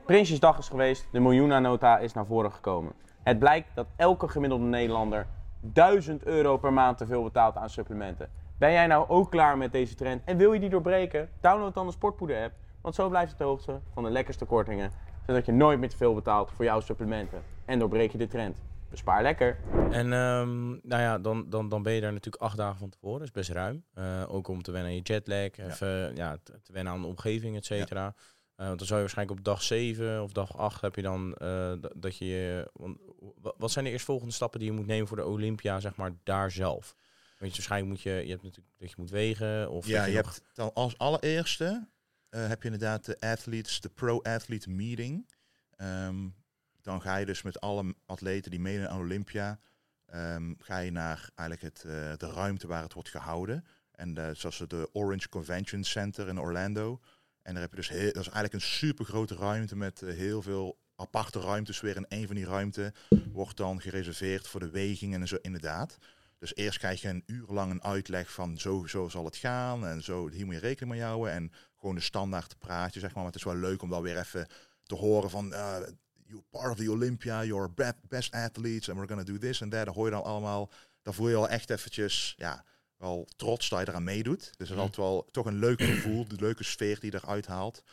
[0.06, 2.94] Prinsjesdag is geweest, de miljoenannota is naar voren gekomen.
[3.24, 5.28] Het blijkt dat elke gemiddelde Nederlander
[5.62, 8.30] 1000 euro per maand te veel betaalt aan supplementen.
[8.58, 11.30] Ben jij nou ook klaar met deze trend en wil je die doorbreken?
[11.42, 12.54] Download dan de Sportpoeder app,
[12.86, 14.92] want zo blijft het de hoogste van de lekkerste kortingen,
[15.28, 17.44] zodat je nooit meer te veel betaalt voor jouw supplementen.
[17.66, 18.58] En doorbreek je de trend.
[18.90, 19.58] Bespaar lekker.
[19.92, 23.18] En ehm, nou ja, dan, dan, dan ben je daar natuurlijk acht dagen van tevoren.
[23.20, 23.84] Dat is best ruim.
[23.94, 27.08] Eh, ook om te wennen aan je jetlag, even ja, te, te wennen aan de
[27.08, 28.14] omgeving, et cetera.
[28.56, 31.34] Eh, want dan zou je waarschijnlijk op dag 7 of dag 8 heb je dan
[31.34, 32.70] eh, dat- je...
[32.74, 32.98] Want,
[33.42, 36.12] wa- wat zijn de eerstvolgende stappen die je moet nemen voor de Olympia, zeg maar,
[36.24, 36.96] daar zelf?
[37.40, 40.16] Want je, waarschijnlijk moet je, je hebt natuurlijk dat je moet wegen of Ja, je
[40.16, 41.88] nog- hebt dan als allereerste
[42.40, 45.28] heb je inderdaad de athletes, de pro-athlete meeting.
[45.76, 46.28] Ehm,
[46.82, 49.60] dan ga je dus met alle atleten die meedoen aan Olympia,
[50.06, 53.66] ehm, ga je naar eigenlijk het, eh, de ruimte waar het wordt gehouden.
[53.92, 57.00] En eh, zoals de Orange Convention Center in Orlando.
[57.42, 60.16] En daar heb je dus heel, dat is eigenlijk een super grote ruimte met eh,
[60.16, 61.96] heel veel aparte ruimtes weer.
[61.96, 62.94] En een van die ruimten
[63.32, 65.98] wordt dan gereserveerd voor de wegingen en zo inderdaad.
[66.38, 69.86] Dus eerst krijg je een uur lang een uitleg van zo, zo zal het gaan
[69.86, 71.32] en zo, hier moet je rekening mee houden.
[71.32, 71.52] En
[71.86, 73.24] gewoon de standaard praatje, zeg maar.
[73.24, 74.48] Maar het is wel leuk om dan weer even
[74.84, 75.78] te horen van, uh,
[76.26, 79.72] you're part of the Olympia, you're be- best athletes and we're gonna do this and
[79.72, 79.86] that.
[79.86, 80.72] Dan hoor je dan allemaal,
[81.02, 82.66] dan voel je al echt eventjes, ja,
[82.98, 84.40] wel trots dat je eraan meedoet.
[84.40, 84.80] Dus dat is Mhm.
[84.80, 87.84] altijd wel toch een leuk gevoel, de leuke sfeer die je eruit haalt.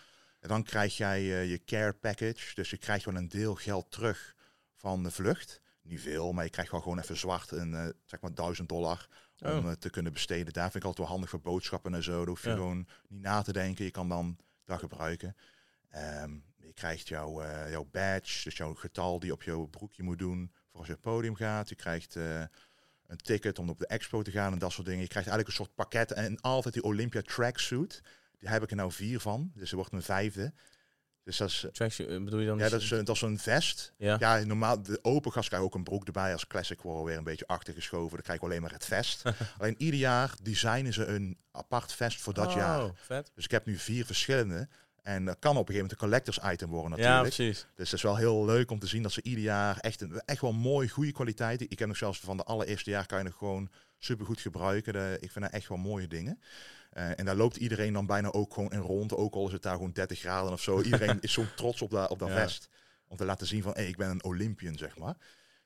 [0.41, 3.91] En dan krijg jij eh, je care package, dus je krijgt wel een deel geld
[3.91, 4.35] terug
[4.77, 5.61] van de vlucht.
[5.83, 9.09] Niet veel, maar je krijgt wel gewoon even zwart een, eh, zeg maar 1000 dollar
[9.43, 9.57] Oh.
[9.57, 10.53] eh, te kunnen besteden.
[10.53, 12.17] Daar vind ik altijd wel handig voor boodschappen en zo.
[12.19, 12.55] Daar hoef je Ja.
[12.55, 13.85] gewoon niet na te denken.
[13.85, 15.37] Je kan dan dat gebruiken.
[15.89, 20.19] Ehm, je krijgt jouw, eh, jouw badge, dus jouw getal die op jouw broekje moet
[20.19, 21.69] doen voor als je op het podium gaat.
[21.69, 22.41] Je krijgt eh,
[23.07, 25.03] een ticket om op de expo te gaan en dat soort dingen.
[25.03, 28.03] Je krijgt eigenlijk een soort pakket en altijd die Olympia tracksuit.
[28.39, 30.53] Die heb ik er nou vier van, dus er wordt een vijfde.
[31.25, 32.59] Dus dat is, Tracksuit, eh, bedoel je dan?
[32.59, 33.93] ja, dat is, een- dat is een vest.
[33.97, 34.17] Ja.
[34.19, 36.33] Ja, normaal, de open gast krijg je ook een broek erbij.
[36.33, 38.11] Als classic worden weer een beetje achtergeschoven.
[38.11, 39.23] Dan krijg je alleen maar het vest.
[39.59, 42.91] alleen ieder jaar designen ze een apart vest voor dat oh, jaar.
[42.95, 43.31] vet.
[43.35, 44.69] Dus ik heb nu vier verschillende.
[45.03, 47.35] En dat kan op een gegeven moment een collectors item worden Ja, natuurlijk.
[47.35, 47.67] precies.
[47.75, 50.23] dus het is wel heel leuk om te zien dat ze ieder jaar echt, een,
[50.25, 51.61] echt wel mooi, goede kwaliteit.
[51.61, 54.93] Ik heb nog zelfs van de allereerste jaar kan je nog gewoon super goed gebruiken.
[54.93, 56.41] De, ik vind dat echt wel mooie dingen.
[56.93, 59.15] Eh, en daar loopt iedereen dan bijna ook gewoon in rond.
[59.15, 60.81] Ook al is het daar gewoon 30 graden of zo.
[60.83, 62.35] Iedereen is zo trots op dat, op dat Ja.
[62.35, 62.69] vest.
[63.07, 65.17] Om te laten zien van, hey, ik ben een Olympian, zeg maar.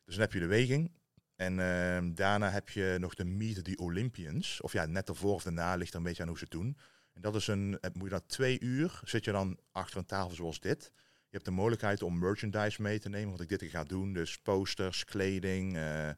[0.05, 0.93] Dus dan heb je de weging.
[1.37, 4.61] En ehm, daarna heb je nog de Meet the Olympians.
[4.61, 6.77] Of ja, net ervoor of daarna ligt er een beetje aan hoe ze het doen.
[7.13, 10.07] En dat is een, eh, moet je dat twee uur, zit je dan achter een
[10.07, 10.91] tafel zoals dit.
[11.29, 14.13] Je hebt de mogelijkheid om merchandise mee te nemen, wat ik dit ga doen.
[14.13, 16.11] Dus posters, kleding, eh,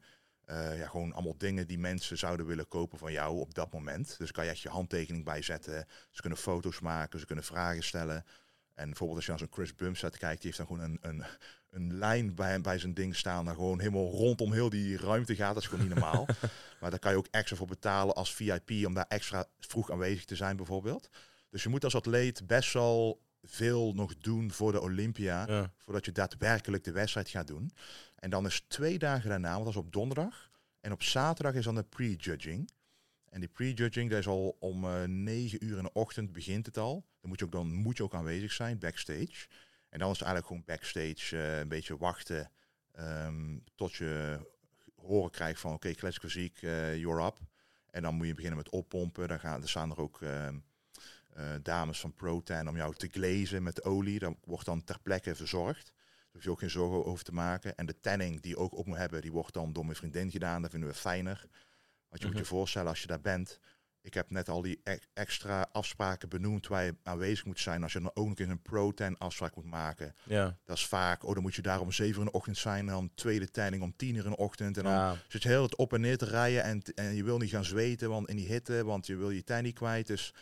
[0.53, 4.15] ja, gewoon allemaal dingen die mensen zouden willen kopen van jou op dat moment.
[4.17, 5.87] Dus kan je echt je handtekening bijzetten.
[6.09, 8.25] Ze kunnen foto's maken, ze kunnen vragen stellen.
[8.73, 11.25] En bijvoorbeeld als je naar zo'n Chris Bumstead kijkt, die heeft dan gewoon een, een,
[11.69, 13.45] een lijn bij, bij zijn ding staan.
[13.45, 15.53] Dan gewoon helemaal rondom heel die ruimte gaat.
[15.53, 16.25] Dat is gewoon niet normaal.
[16.79, 20.25] maar daar kan je ook extra voor betalen als VIP om daar extra vroeg aanwezig
[20.25, 21.09] te zijn bijvoorbeeld.
[21.49, 25.71] Dus je moet als atleet best wel veel nog doen voor de Olympia Ja.
[25.77, 27.71] voordat je daadwerkelijk de wedstrijd gaat doen.
[28.19, 30.51] En dan is twee dagen daarna, want dat is op donderdag.
[30.81, 32.69] En op zaterdag is dan de pre-judging.
[33.29, 36.77] En die pre-judging, dat is al om eh 9 uur in de ochtend begint het
[36.77, 37.05] al.
[37.21, 39.47] Dan moet je ook, dan moet je ook aanwezig zijn, backstage.
[39.89, 42.51] En dan is het eigenlijk gewoon backstage eh, een beetje wachten
[42.91, 44.39] ehm, tot je
[44.95, 47.37] horen krijgt van oké, fysiek, eh you're up.
[47.91, 49.27] En dan moet je beginnen met oppompen.
[49.27, 50.57] Dan gaan, er staan er ook ehm,
[51.29, 54.19] eh, dames van ProTan om jou te glazen met olie.
[54.19, 55.91] Dat wordt dan ter plekke verzorgd.
[56.31, 57.75] Daar hoef je ook geen zorgen over te maken.
[57.75, 60.61] En de tanning die ook op moet hebben, die wordt dan door mijn vriendin gedaan.
[60.61, 61.47] Dat vinden we fijner.
[62.09, 63.59] Want je moet je voorstellen als je daar bent.
[64.01, 67.83] Ik heb net al die e- extra afspraken benoemd waar je aanwezig moet zijn.
[67.83, 70.15] Als je dan ook nog eens een pro-10 afspraak moet maken.
[70.23, 70.57] Ja.
[70.65, 72.79] Dat is vaak, oh dan moet je daar om 7 uur in de ochtend zijn.
[72.87, 74.77] En dan tweede tanning om 10 uur in de ochtend.
[74.77, 75.15] En dan Ja.
[75.27, 76.63] zit je heel het op en neer te rijden.
[76.63, 79.43] En, en je wil niet gaan zweten want in die hitte, want je wil je
[79.43, 80.07] tijd niet kwijt.
[80.07, 80.33] Dus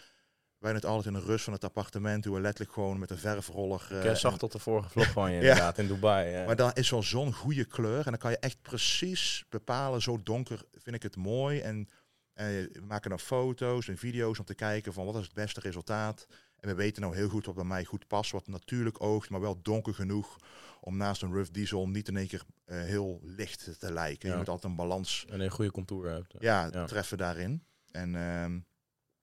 [0.59, 2.23] wij doen het altijd in de rust van het appartement.
[2.23, 3.87] Doen we letterlijk gewoon met een verfroller.
[3.91, 6.29] eh, Ik eh, zag en- tot de vorige vlog van je inderdaad in Dubai.
[6.29, 6.45] ja.
[6.45, 7.97] maar dan is wel zo'n goede kleur.
[7.97, 10.01] En dan kan je echt precies bepalen.
[10.01, 11.59] Zo donker vind ik het mooi.
[11.59, 11.87] En
[12.33, 15.59] eh, we maken dan foto's en video's om te kijken van wat is het beste
[15.59, 16.27] resultaat.
[16.59, 18.31] En we weten nou heel goed wat bij mij goed past.
[18.31, 20.37] Wat natuurlijk oogt, maar wel donker genoeg.
[20.81, 24.27] Om naast een rough diesel niet in één keer eh, heel licht te lijken.
[24.27, 24.33] Ja.
[24.33, 26.33] Je moet altijd een balans En een goede contour hebt.
[26.39, 26.85] ja, Ja.
[26.85, 27.63] treffen daarin.
[27.91, 28.59] En ehm,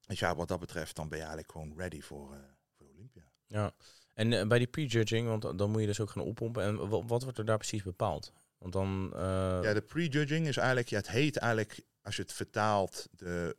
[0.07, 2.39] dus ja, wat dat betreft, dan ben je eigenlijk gewoon ready voor, eh,
[2.77, 3.23] voor Olympia.
[3.47, 3.73] Ja.
[4.15, 6.63] En eh, bij die prejudging, want dan moet je dus ook gaan oppompen.
[6.63, 8.33] En wa- wat wordt er daar precies bepaald?
[8.59, 9.11] Want dan...
[9.15, 9.21] eh,
[9.63, 13.57] Ja, de prejudging is eigenlijk, ja, het heet eigenlijk, als je het vertaalt, de,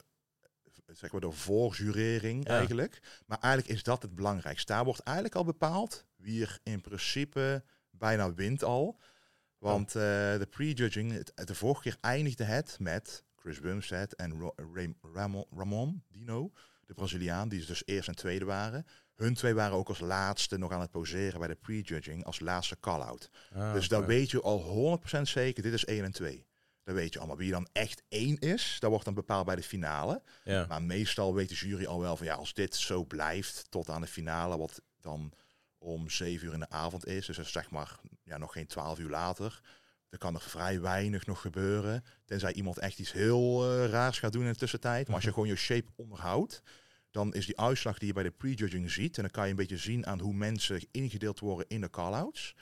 [0.85, 2.57] zeg maar de voorjurering Ja.
[2.57, 2.99] eigenlijk.
[3.25, 4.73] Maar eigenlijk is dat het belangrijkste.
[4.73, 8.99] Daar wordt eigenlijk al bepaald wie er in principe bijna wint al.
[9.57, 10.01] Want eh,
[10.37, 16.03] de prejudging, de vorige keer eindigde het met Chris Bumstead en Ro- Ray- Ramon, Ramon
[16.11, 16.51] Dino,
[16.85, 18.85] de Braziliaan, die dus eerst en tweede waren.
[19.15, 22.79] Hun twee waren ook als laatste nog aan het poseren bij de prejudging als laatste
[22.79, 23.29] call-out.
[23.53, 26.45] ah, Dus dan weet je al 100% zeker, dit is 1 en 2.
[26.83, 28.77] Dan weet je allemaal wie dan echt 1 is.
[28.79, 30.21] Dat wordt dan bepaald bij de finale.
[30.43, 30.65] Ja.
[30.69, 34.01] Maar meestal weet de jury al wel van ja, als dit zo blijft tot aan
[34.01, 35.31] de finale, wat dan
[35.77, 38.67] om 7 uur in de avond is, dus dat is zeg maar ja, nog geen
[38.67, 39.61] 12 uur later,
[40.09, 42.03] dan kan er vrij weinig nog gebeuren.
[42.25, 45.05] Tenzij iemand echt iets heel eh, raars gaat doen in de tussentijd.
[45.05, 46.61] Maar als je gewoon je shape onderhoudt,
[47.11, 49.15] dan is die uitslag die je bij de prejudging ziet.
[49.15, 52.55] En dan kan je een beetje zien aan hoe mensen ingedeeld worden in de call-outs.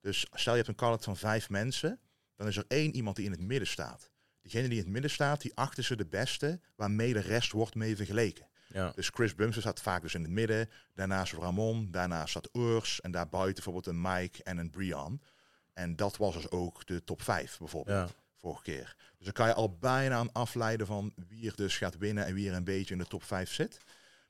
[0.00, 2.00] Dus stel je hebt een call-out van vijf mensen.
[2.36, 4.10] dan is er één iemand die in het midden staat.
[4.42, 7.74] Diegene die in het midden staat, die achten ze de beste, waarmee de rest wordt
[7.74, 8.48] mee vergeleken.
[8.72, 8.92] Ja.
[8.94, 10.68] Dus Chris Bumster staat vaak dus in het midden.
[10.94, 13.00] Daarnaast Ramon, daarnaast staat Urs.
[13.00, 15.20] En daarbuiten bijvoorbeeld een Mike en een Brian.
[15.72, 18.14] En dat was dus ook de top 5 bijvoorbeeld, Ja.
[18.40, 18.96] vorige keer.
[19.16, 22.34] Dus dan kan je al bijna aan afleiden van wie er dus gaat winnen en
[22.34, 23.78] wie er een beetje in de top 5 zit.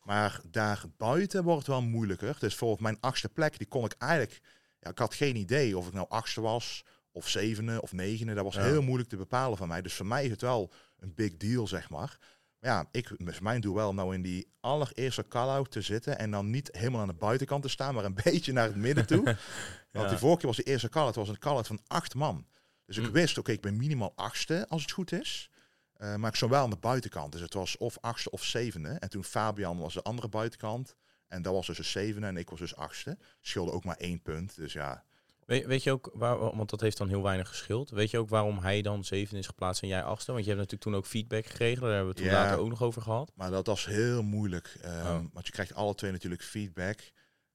[0.03, 2.29] Maar daar buiten wordt het wel moeilijker.
[2.33, 4.41] Dus bijvoorbeeld mijn achtste plek, die kon ik eigenlijk...
[4.81, 8.35] Ja, ik had geen idee of ik nou achtste was, of zevende, of negende.
[8.35, 8.63] Dat was Ja.
[8.63, 9.83] heel moeilijk te bepalen van mij.
[9.83, 12.19] Dus voor mij is het wel een big deal, zeg maar.
[12.61, 16.19] Ja, ik, is mijn doel wel om nou in die allereerste call-out te zitten.
[16.19, 19.07] En dan niet helemaal aan de buitenkant te staan, maar een beetje naar het midden
[19.07, 19.37] toe.
[19.93, 22.47] Want die vorige keer was de eerste call-out, was een call-out van acht man.
[22.85, 23.11] Dus ik Hm.
[23.13, 25.51] wist, oké, ik ben minimaal achtste als het goed is.
[25.93, 27.33] Eh, maar ik stond wel aan de buitenkant.
[27.33, 28.89] Dus het was of achtste of zevende.
[28.89, 30.95] En toen Fabian was de andere buitenkant.
[31.29, 33.19] En dat was dus een zevende en ik was dus achtste.
[33.41, 34.57] Scheelde ook maar één punt.
[34.57, 35.05] Dus ja,
[35.51, 37.91] Weet, weet je ook, waar, want dat heeft dan heel weinig geschild.
[37.91, 40.33] Weet je ook waarom hij dan zeven is geplaatst en jij achtste?
[40.33, 41.81] Want je hebt natuurlijk toen ook feedback gekregen.
[41.83, 42.43] Daar hebben we het toen Ja.
[42.43, 43.33] later ook nog over gehad.
[43.35, 44.77] Maar dat was heel moeilijk.
[44.83, 45.25] ehm, Oh.
[45.33, 46.99] Want je krijgt alle twee natuurlijk feedback.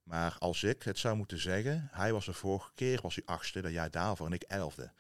[0.04, 3.62] Maar als ik het zou moeten zeggen, hij was de vorige keer was hij achtste,
[3.62, 4.92] dat jaar daarvoor en ik elfde.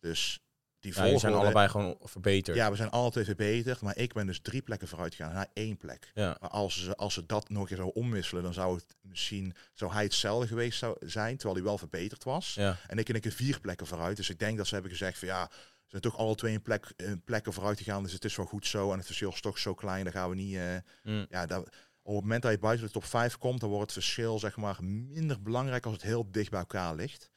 [0.00, 0.40] Dus
[0.82, 2.56] die Ja, zijn allebei gewoon verbeterd.
[2.56, 5.76] Ja, we zijn twee verbeterd, maar ik ben dus drie plekken vooruit gegaan naar één
[5.76, 6.10] plek.
[6.14, 6.36] Ja.
[6.40, 9.92] Maar als ze, als ze dat nog eens zou omwisselen, dan zou het misschien zou
[9.92, 12.54] hij hetzelfde geweest zou zijn, terwijl hij wel verbeterd was.
[12.54, 12.76] Ja.
[12.86, 14.16] En ik en ik er vier plekken vooruit.
[14.16, 16.62] Dus ik denk dat ze hebben gezegd van ja, ze zijn toch alle twee een
[16.62, 18.02] plek, een plekken vooruit gegaan.
[18.02, 18.90] Dus het is wel goed zo.
[18.90, 20.04] En het verschil is toch zo klein.
[20.04, 20.56] Dan gaan we niet.
[20.56, 21.26] eh, Mm.
[21.30, 21.68] ja, dat,
[22.04, 24.56] op het moment dat je buiten de top 5 komt, dan wordt het verschil zeg
[24.56, 27.30] maar minder belangrijk als het heel dicht bij elkaar ligt.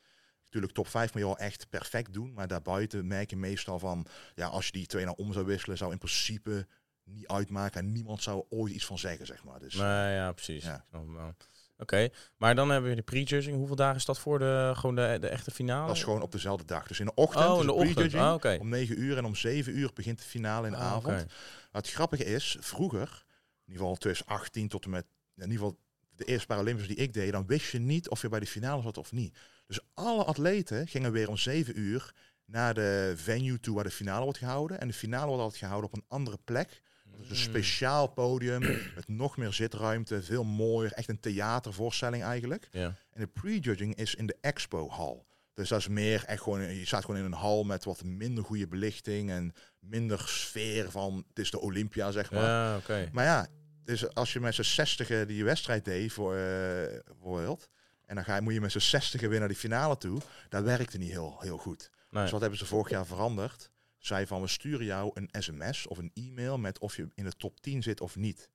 [0.56, 2.34] Natuurlijk, top 5 moet je wel echt perfect doen.
[2.34, 5.78] Maar daarbuiten merk je meestal van, ja, als je die twee nou om zou wisselen,
[5.78, 6.68] zou in principe
[7.04, 7.80] niet uitmaken.
[7.80, 9.60] En niemand zou ooit iets van zeggen, zeg maar.
[9.60, 10.64] Dus Nee, ja, precies.
[10.64, 10.86] Ja.
[11.78, 13.58] Oké, maar dan hebben we de prejudging.
[13.58, 15.88] Hoeveel dagen is dat voor de, gewoon de, de echte finale?
[15.88, 16.88] dat is gewoon op dezelfde dag.
[16.88, 17.94] Dus in de ochtend oh, in de ochtend.
[17.94, 18.54] prejudging.
[18.54, 18.60] Ah.
[18.62, 21.06] Om 9 uur en om 7 uur begint de finale in de Ah, avond.
[21.06, 21.26] oké.
[21.72, 23.26] Maar het grappige is, vroeger,
[23.66, 25.78] in ieder geval tussen 18 tot en met, in ieder geval
[26.16, 28.82] de eerste Paralympics die ik deed, dan wist je niet of je bij de finale
[28.82, 29.38] zat of niet.
[29.68, 32.14] Dus alle atleten gingen weer om 7 uur
[32.46, 34.80] naar de venue toe waar de finale wordt gehouden.
[34.80, 36.82] En de finale wordt altijd gehouden op een andere plek.
[37.12, 37.56] Dat is een Mm.
[37.56, 38.60] speciaal podium
[38.96, 42.68] met nog meer zitruimte, veel mooier, echt een theatervoorstelling eigenlijk.
[42.72, 42.86] Ja.
[43.12, 45.26] En de prejudging is in de expo hal.
[45.54, 48.44] Dus dat is meer echt gewoon, je staat gewoon in een hal met wat minder
[48.44, 52.44] goede belichting en minder sfeer van, het is de Olympia zeg maar.
[52.88, 53.10] Ja.
[53.12, 53.48] Maar ja,
[53.84, 56.36] dus als je met z'n 60 die wedstrijd deed voor
[57.20, 57.70] World,
[58.06, 60.64] en dan ga je, moet je met z'n 60 weer naar die finale toe, dat
[60.64, 61.90] werkte niet heel, heel goed.
[62.10, 62.22] Nee.
[62.22, 63.72] Dus wat hebben ze vorig jaar veranderd?
[63.98, 67.32] Zij van, we sturen jou een sms of een e-mail met of je in de
[67.32, 68.50] top 10 zit of niet.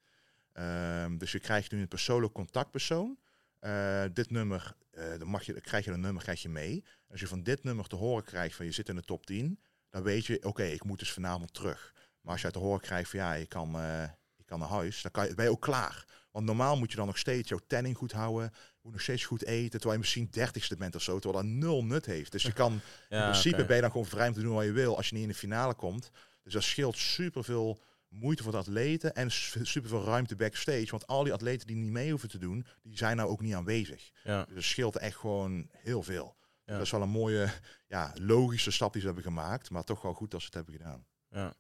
[0.53, 3.19] Ehm, dus je krijgt nu een persoonlijk contactpersoon.
[3.59, 6.85] Eh, dit nummer, eh, dan, mag je, dan krijg je een nummer krijg je mee.
[7.09, 9.61] Als je van dit nummer te horen krijgt van je zit in de top 10,
[9.91, 11.95] dan weet je, oké, ik moet dus vanavond terug.
[12.21, 15.03] Maar als jij te horen krijgt van ja, je kan, eh, je kan naar huis,
[15.03, 16.05] dan kan je, ben je ook klaar.
[16.31, 19.45] Want normaal moet je dan nog steeds jouw tanning goed houden, moet nog steeds goed
[19.45, 22.33] eten, terwijl je misschien dertigste bent of zo, terwijl dat nul nut heeft.
[22.33, 22.73] Dus je kan
[23.09, 23.65] in Ja, principe oké.
[23.67, 25.29] ben je dan gewoon vrij om te doen wat je wil als je niet in
[25.31, 26.11] de finale komt.
[26.43, 30.87] Dus dat scheelt superveel moeite voor de atleten en superveel ruimte backstage.
[30.91, 33.55] Want al die atleten die niet mee hoeven te doen, die zijn nou ook niet
[33.55, 34.11] aanwezig.
[34.25, 34.45] Ja.
[34.45, 36.37] Dus het scheelt echt gewoon heel veel.
[36.65, 36.73] Ja.
[36.77, 37.51] Dat is wel een mooie,
[37.87, 39.71] ja, logische stap die ze hebben gemaakt.
[39.71, 41.07] Maar toch wel goed dat ze het hebben gedaan.
[41.31, 41.55] Ja.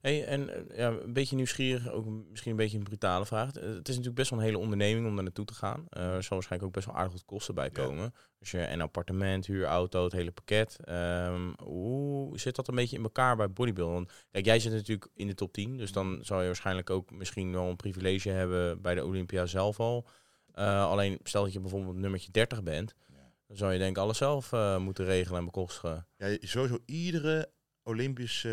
[0.00, 3.52] Hey, en eh, ja, een beetje nieuwsgierig, ook misschien een beetje een brutale vraag.
[3.52, 5.86] Eh, Het is natuurlijk best wel een hele onderneming om daar naartoe te gaan.
[5.88, 7.70] Eh, er zal waarschijnlijk ook best wel aardig wat kosten bij Ja.
[7.84, 8.14] komen.
[8.40, 10.76] Als je een appartement, huurauto, het hele pakket.
[10.84, 13.96] Ehm, hoe zit dat een beetje in elkaar bij bodybuilding?
[14.06, 17.10] Want kijk, jij zit natuurlijk in de top 10, dus dan zou je waarschijnlijk ook
[17.10, 20.06] misschien wel een privilege hebben bij de Olympia zelf al.
[20.54, 23.32] Alleen stel dat je bijvoorbeeld nummertje 30 bent, Ja.
[23.46, 26.06] dan zou je denk ik alles zelf moeten regelen en bekostigen.
[26.16, 27.50] Ja, sowieso iedere
[27.82, 28.50] Olympische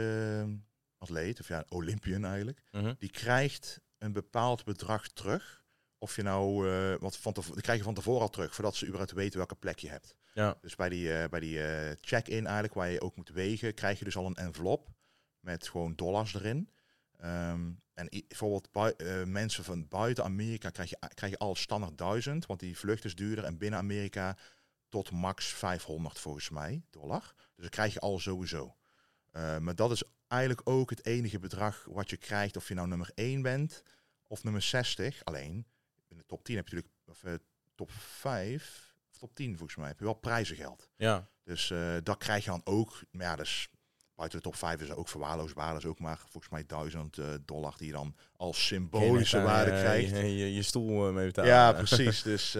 [0.47, 0.53] eh,
[1.01, 2.93] atleet, of ja, Olympian eigenlijk, Mhm.
[2.99, 5.63] die krijgt een bepaald bedrag terug.
[5.97, 6.67] Of je nou,
[6.99, 9.79] wat van tevoren, krijg je van tevoren al terug, voordat ze überhaupt weten welke plek
[9.79, 10.15] je hebt.
[10.33, 10.57] Ja.
[10.61, 13.99] Dus bij die, eh, bij die eh, check-in eigenlijk, waar je ook moet wegen, krijg
[13.99, 14.89] je dus al een envelop
[15.39, 16.69] met gewoon dollars erin.
[17.17, 18.69] Ehm, en bijvoorbeeld
[19.27, 23.15] mensen van buiten Amerika krijg je, krijg je al standaard 1000, want die vlucht is
[23.15, 23.43] duurder.
[23.43, 24.37] En binnen Amerika
[24.89, 27.33] tot max 500 volgens mij dollar.
[27.35, 28.75] Dus dat krijg je al sowieso.
[29.31, 33.11] Maar dat is eigenlijk ook het enige bedrag wat je krijgt of je nou nummer
[33.15, 33.83] 1 bent
[34.27, 35.25] of nummer 60.
[35.25, 35.65] Alleen
[36.07, 37.33] in de top 10 heb je natuurlijk, of eh,
[37.75, 40.89] top 5, of top 10 volgens mij, heb je wel prijzengeld.
[40.95, 43.01] Ja, Dus eh, dat krijg je dan ook.
[43.11, 43.69] Maar ja, dus
[44.15, 45.73] buiten de top 5 is dat ook verwaarloosbaar.
[45.73, 49.71] Dat is ook maar volgens mij 1000 eh, dollar die je dan als symbolische waarde
[49.71, 50.09] krijgt.
[50.09, 51.51] Je, je, je stoel mee betalen.
[51.51, 52.21] Ja, precies.
[52.21, 52.51] Dus,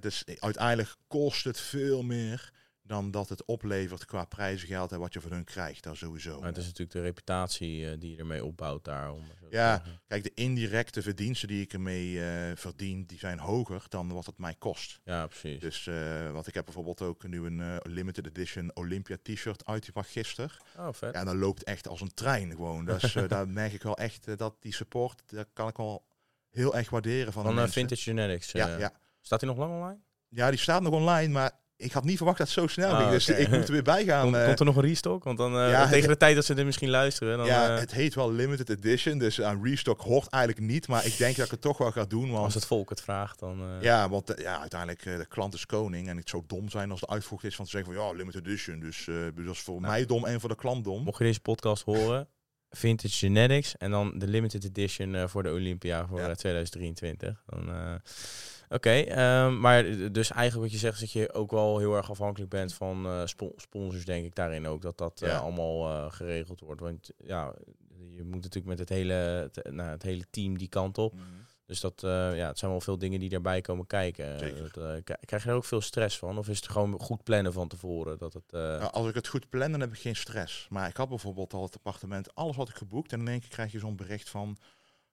[0.00, 2.52] dus uiteindelijk kost het veel meer
[2.82, 5.82] dan dat het oplevert qua prijzengeld en wat je van hun krijgt.
[5.82, 6.38] Daar sowieso.
[6.38, 9.12] Maar het is natuurlijk de reputatie eh, die je ermee opbouwt daar.
[9.12, 9.82] Om het zo te Ja.
[10.06, 14.38] Kijk, de indirecte verdiensten die ik ermee eh, verdien, die zijn hoger dan wat het
[14.38, 15.00] mij kost.
[15.04, 15.60] ja, precies.
[15.60, 20.50] Dus, eh want ik heb bijvoorbeeld ook nu een limited edition Olympia t-shirt uitgebracht gisteren.
[20.76, 21.14] oh, vet.
[21.14, 22.84] Ja, en dat loopt echt als een trein gewoon.
[22.84, 26.04] Dus daar merk ik wel echt dat die support, daar kan ik wel
[26.50, 27.68] heel erg waarderen van, Van.
[27.68, 28.52] Vintage Genetics.
[28.52, 28.92] Ja, ja.
[29.20, 30.00] Staat die nog lang online?
[30.28, 32.98] ja, die staat nog online, maar ik had niet verwacht dat het zo snel Ah,
[32.98, 33.10] ging.
[33.10, 34.22] Dus ik moet er weer bij gaan.
[34.22, 35.24] Komt, eh, komt er nog een restock?
[35.24, 37.78] Want dan eh, ja, tegen de tijd dat ze dit misschien luisteren, dan ja, eh,
[37.80, 40.88] het heet wel limited edition, dus aan restock hoort eigenlijk niet.
[40.88, 43.00] Maar ik denk dat ik het toch wel ga doen, want als het volk het
[43.00, 43.62] vraagt, dan...
[43.80, 46.08] Ja, want ja, uiteindelijk de klant is koning.
[46.08, 48.46] En het zou dom zijn als de uitvoer is van te zeggen van ja, limited
[48.46, 48.80] edition.
[48.80, 49.92] Dus dus dat is voor Nou.
[49.92, 51.02] mij dom en voor de klant dom.
[51.02, 52.28] Mocht je deze podcast horen,
[52.76, 56.28] Vintage Genetics en dan de limited edition eh, voor de Olympia voor Ja.
[56.28, 57.42] eh, 2023.
[57.46, 57.94] Dan, eh,
[58.68, 59.82] Oké, ehm, maar
[60.12, 63.28] dus eigenlijk wat je zegt is dat je ook wel heel erg afhankelijk bent van
[63.28, 65.36] spo- sponsors, denk ik daarin ook, dat dat Ja.
[65.38, 66.80] allemaal geregeld wordt.
[66.80, 67.54] Want ja,
[68.16, 71.12] je moet natuurlijk met het hele, nou, het hele team die kant op.
[71.14, 71.22] Mhm.
[71.66, 74.38] Dus dat, eh, ja, het zijn wel veel dingen die daarbij komen kijken.
[74.38, 74.62] Zeker.
[74.72, 76.38] Dat, eh, krijg je daar ook veel stress van?
[76.38, 78.18] Of is het gewoon goed plannen van tevoren?
[78.18, 80.66] Dat het, eh, Nou, als ik het goed plan, dan heb ik geen stress.
[80.70, 83.12] Maar ik had bijvoorbeeld al het appartement, alles had ik geboekt.
[83.12, 84.56] En in één keer krijg je zo'n bericht van,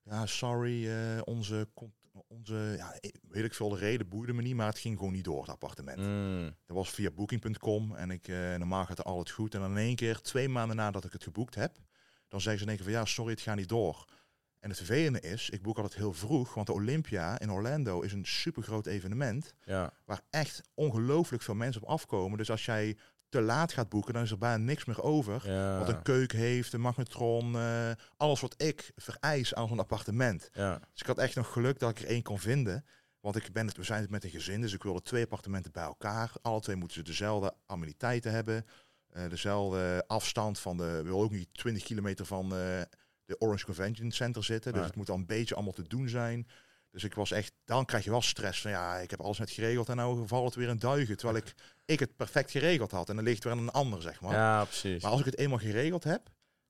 [0.04, 1.68] ja, sorry, eh, onze,
[2.28, 2.96] onze, ja,
[3.30, 5.50] weet ik veel, de reden boeide me niet, maar het ging gewoon niet door, het
[5.50, 5.98] appartement.
[6.00, 9.54] mm, Dat was via booking.com en ik, eh, normaal gaat er alles goed.
[9.54, 11.78] En dan in één keer, twee maanden nadat ik het geboekt heb,
[12.28, 14.06] dan zeggen ze in één keer van, ja, sorry, het gaat niet door.
[14.60, 18.14] En het vervelende is, ik boek altijd heel vroeg, want de Olympia in Orlando is
[18.14, 22.38] een super groot evenement ja, waar echt ongelooflijk veel mensen op afkomen.
[22.38, 22.98] Dus als jij
[23.30, 25.42] te laat gaat boeken, dan is er bijna niks meer over.
[25.52, 30.50] ja, Wat een keuken heeft, een magnetron, eh, alles wat ik vereis aan zo'n appartement.
[30.54, 32.86] ja, Dus ik had echt nog geluk dat ik er één kon vinden.
[33.20, 35.72] Want ik ben het, we zijn het met een gezin, dus ik wilde twee appartementen
[35.72, 36.32] bij elkaar.
[36.42, 38.66] Alle twee moeten ze dezelfde ameniteiten hebben.
[39.10, 40.84] eh, dezelfde afstand van de...
[40.84, 42.82] We willen ook niet 20 kilometer van eh,
[43.30, 44.74] de Orange Convention Center zitten.
[44.74, 46.48] Dus het moet dan een beetje allemaal te doen zijn.
[46.92, 47.52] Dus ik was echt...
[47.66, 50.46] Dan krijg je wel stress van ja, ik heb alles net geregeld en nou valt
[50.46, 51.18] het weer een duigen.
[51.18, 51.54] Terwijl ik,
[51.86, 53.10] ik het perfect geregeld had.
[53.10, 54.32] En dan ligt het weer aan een ander, zeg maar.
[54.34, 55.02] ja, precies.
[55.02, 56.30] Maar als ik het eenmaal geregeld heb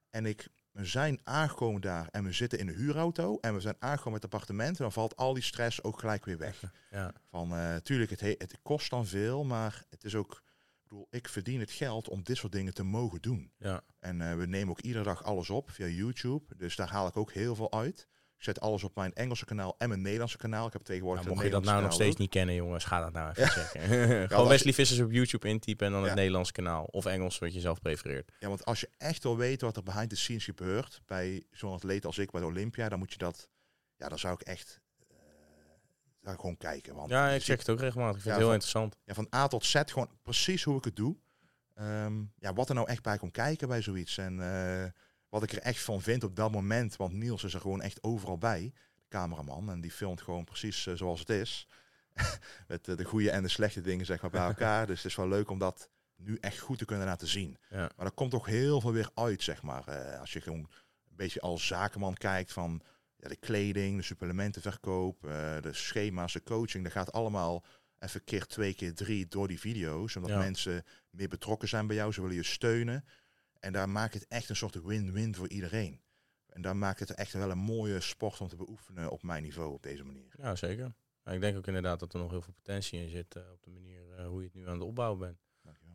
[0.10, 3.76] en ik we zijn aangekomen daar en we zitten in de huurauto en we zijn
[3.80, 6.62] aangekomen met het appartement, dan valt al die stress ook gelijk weer weg.
[6.91, 10.43] Ja, Van eh tuurlijk, het, he- het kost dan veel, maar het is ook,
[10.89, 13.52] bedoel, ik verdien het geld om dit soort dingen te mogen doen.
[13.58, 17.08] ja, En eh, we nemen ook iedere dag alles op via YouTube, dus daar haal
[17.08, 18.08] ik ook heel veel uit.
[18.38, 20.67] Ik zet alles op mijn Engelse kanaal en mijn Nederlandse kanaal.
[20.67, 23.13] Ik heb tegenwoordig Nou, mocht je dat nou nog steeds niet kennen, jongens, ga dat
[23.13, 23.49] nou even Ja.
[23.49, 23.82] checken.
[24.30, 26.15] Gewoon Wesley Vissers op YouTube intypen en dan het.
[26.15, 26.84] Nederlands kanaal.
[26.84, 28.32] Of Engels, wat je zelf prefereert.
[28.39, 31.73] Ja, want als je echt wil weten wat er behind the scenes gebeurt bij zo'n
[31.73, 33.49] atleet als ik bij de Olympia, dan moet je dat,
[33.95, 34.82] ja, dan zou ik echt
[36.36, 36.96] gewoon kijken.
[36.96, 38.15] Want Ja, ik check het ook regelmatig.
[38.15, 38.96] Ik vind Ja, het heel van- interessant.
[39.04, 41.15] ja, van A tot Z gewoon precies hoe ik het doe.
[41.76, 44.18] Ehm, ja, wat er nou echt bij komt kijken bij zoiets.
[44.18, 44.86] En eh,
[45.30, 46.96] wat ik er echt van vind op dat moment.
[46.96, 48.74] Want Niels is er gewoon echt overal bij.
[48.96, 49.70] De cameraman.
[49.72, 51.68] En die filmt gewoon precies eh, zoals het is.
[52.68, 54.88] Met eh, de goede en de slechte dingen zeg maar bij elkaar.
[54.88, 57.58] dus het is wel leuk om dat nu echt goed te kunnen laten zien.
[57.70, 57.89] Ja.
[57.96, 60.18] Maar er komt toch heel veel weer uit, zeg maar.
[60.20, 62.82] Als je gewoon een beetje als zakenman kijkt van
[63.20, 66.84] ja, de kleding, de supplementenverkoop, eh, de schema's, de coaching.
[66.84, 67.64] Dat gaat allemaal
[68.00, 70.16] even keer twee, keer drie door die video's.
[70.16, 70.38] Omdat Ja.
[70.40, 72.12] mensen meer betrokken zijn bij jou.
[72.14, 73.06] Ze willen je steunen.
[73.60, 76.02] En daar maakt het echt een soort win-win voor iedereen.
[76.50, 79.74] En daar maakt het echt wel een mooie sport om te beoefenen op mijn niveau
[79.74, 80.34] op deze manier.
[80.38, 80.94] Ja, zeker.
[81.24, 83.64] Maar ik denk ook inderdaad dat er nog heel veel potentie in zit eh, op
[83.64, 85.38] de manier eh, hoe je het nu aan het opbouwen bent.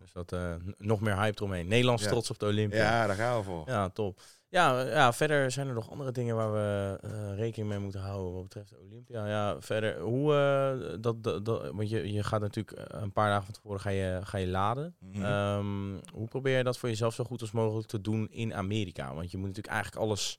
[0.04, 1.68] Dus dat eh, nog meer hype eromheen.
[1.68, 2.08] Nederlands Ja.
[2.08, 2.78] trots op de Olympia.
[2.78, 3.62] Ja, daar gaan we voor.
[3.66, 4.20] Ja, top.
[4.48, 8.32] Ja, ja, verder zijn er nog andere dingen waar we eh, rekening mee moeten houden
[8.34, 9.26] wat betreft de Olympia.
[9.26, 13.44] Ja, verder, hoe, eh, dat, dat, dat, want je, je gaat natuurlijk een paar dagen
[13.44, 14.96] van tevoren ga je, ga je laden.
[14.98, 15.24] Mhm.
[15.24, 19.14] Ehm, hoe probeer je dat voor jezelf zo goed als mogelijk te doen in Amerika?
[19.14, 20.38] Want je moet natuurlijk eigenlijk alles,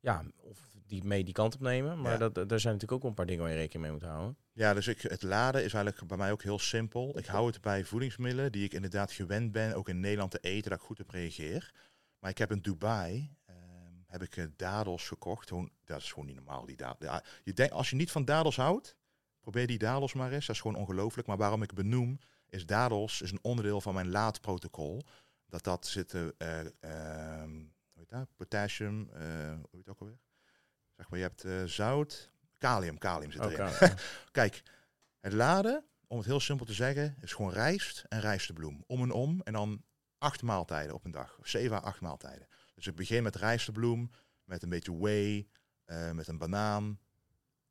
[0.00, 2.00] ja, of die mee die kant op nemen.
[2.00, 2.28] Maar Ja.
[2.28, 4.36] dat, daar zijn natuurlijk ook een paar dingen waar je rekening mee moet houden.
[4.52, 7.18] Ja, dus ik, het laden is eigenlijk bij mij ook heel simpel.
[7.18, 10.70] Ik hou het bij voedingsmiddelen die ik inderdaad gewend ben, ook in Nederland te eten,
[10.70, 11.72] dat ik goed op reageer.
[12.18, 13.56] Maar ik heb in Dubai, ehm,
[14.06, 15.48] heb ik eh, dadels gekocht.
[15.48, 17.10] Gewoon, dat is gewoon niet normaal, die dadels.
[17.10, 18.96] Ja, je denkt, als je niet van dadels houdt,
[19.40, 20.46] probeer die dadels maar eens.
[20.46, 21.28] Dat is gewoon ongelooflijk.
[21.28, 22.18] Maar waarom ik benoem,
[22.48, 25.02] is dadels is een onderdeel van mijn laadprotocol.
[25.46, 28.28] Dat dat zit, eh, eh, ehm, hoe heet dat?
[28.36, 30.18] Potassium, hoe heet het ook alweer?
[30.96, 33.66] Zeg maar, je hebt eh, zout, kalium, kalium zit erin.
[33.66, 33.94] Oké.
[34.30, 34.62] Kijk,
[35.20, 38.84] het laden, om het heel simpel te zeggen, is gewoon rijst en rijstebloem.
[38.86, 39.40] Om en om.
[39.44, 39.84] En dan
[40.18, 41.38] acht maaltijden op een dag.
[41.38, 42.46] Of zeven à acht maaltijden.
[42.74, 44.10] Dus ik begin met rijstebloem,
[44.44, 45.48] met een beetje whey,
[45.84, 46.98] eh, met een banaan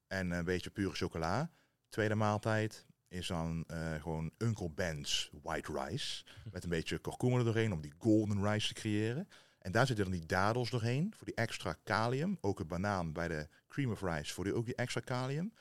[0.07, 1.51] en een beetje pure chocola.
[1.89, 6.23] Tweede maaltijd, is dan eh, gewoon Uncle Ben's white rice.
[6.51, 9.29] Met een beetje kurkuma er doorheen om die golden rice te creëren.
[9.65, 12.37] En daar zitten dan die dadels doorheen voor die extra kalium.
[12.41, 15.53] Ook een banaan bij de cream of rice voor die ook die extra kalium.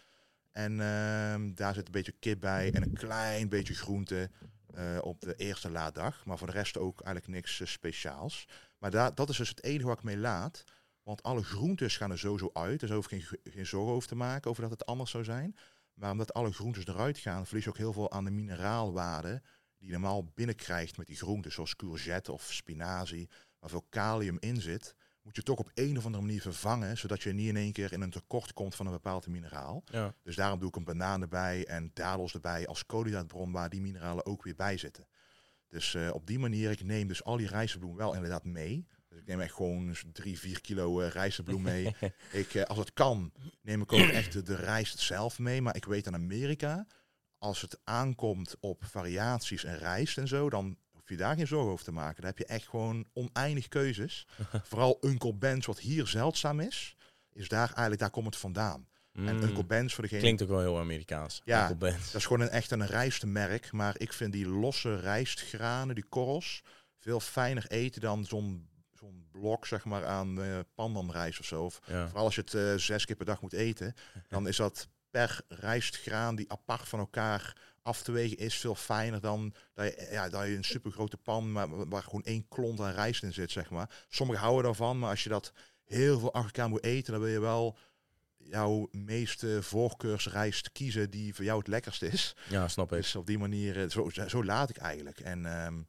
[0.53, 4.31] En ehm, daar zit een beetje kip bij en een klein beetje groente
[4.75, 6.25] eh, op de eerste laaddag.
[6.25, 8.49] Maar voor de rest ook eigenlijk niks eh, speciaals.
[8.79, 10.65] Maar daar, dat is dus het enige wat ik mee laat.
[11.03, 12.81] Want alle groentes gaan er sowieso uit.
[12.81, 15.57] Dus hoef ik geen, geen zorgen over te maken over dat het anders zou zijn.
[15.95, 19.43] Maar omdat alle groentes eruit gaan, verlies je ook heel veel aan de mineraalwaarde
[19.79, 23.29] die je normaal binnenkrijgt met die groenten, zoals courgette of spinazie,
[23.65, 27.23] waar veel kalium in zit, moet je toch op een of andere manier vervangen, zodat
[27.23, 29.83] je niet in één keer in een tekort komt van een bepaald mineraal.
[29.87, 30.15] Ja.
[30.23, 34.27] Dus daarom doe ik een banaan erbij en dadels erbij als koolhydraatbron waar die mineralen
[34.27, 35.07] ook weer bij zitten.
[35.69, 38.87] Dus eh, op die manier, ik neem dus al die rijstbloem wel inderdaad mee.
[39.09, 41.97] Dus ik neem echt gewoon drie, vier kilo uh, rijstbloem mee.
[42.33, 45.63] ik, uh, als het kan, neem ik ook echt de, de rijst zelf mee.
[45.63, 46.87] Maar ik weet in Amerika,
[47.39, 51.73] als het aankomt op variaties en rijst en zo, dan hoef je daar geen zorgen
[51.73, 52.17] over te maken.
[52.17, 54.27] Dan heb je echt gewoon oneindig keuzes.
[54.69, 56.97] Vooral Uncle Ben's, wat hier zeldzaam is,
[57.33, 58.89] is daar eigenlijk, daar komt het vandaan.
[59.13, 59.29] Mm.
[59.29, 60.21] En Uncle Ben's voor degene...
[60.21, 61.41] Klinkt ook wel heel Amerikaans.
[61.45, 62.07] Ja, Uncle Ben's.
[62.07, 63.73] Dat is gewoon een, echt een rijstmerk.
[63.73, 66.63] Maar ik vind die losse rijstgranen, die korrels,
[66.99, 71.65] veel fijner eten dan zo'n zo'n blok zeg maar aan uh, pandanrijst of zo.
[71.65, 72.07] Of Ja.
[72.07, 73.95] Vooral als je het eh, zes keer per dag moet eten,
[74.29, 79.21] dan is dat per rijstgraan die apart van elkaar af te wegen is veel fijner
[79.21, 82.95] dan dat je, ja, dat je een supergrote pan maar waar gewoon één klont aan
[82.95, 84.05] rijst in zit, zeg maar.
[84.09, 85.53] Sommigen houden daarvan, maar als je dat
[85.85, 87.79] heel veel achter elkaar moet eten, dan wil je wel
[88.37, 92.37] jouw meeste voorkeursrijst kiezen die voor jou het lekkerste is.
[92.49, 92.99] ja, snap ik.
[92.99, 95.21] Dus op die manier, eh, zo, zo laat ik eigenlijk.
[95.21, 95.83] En ehm,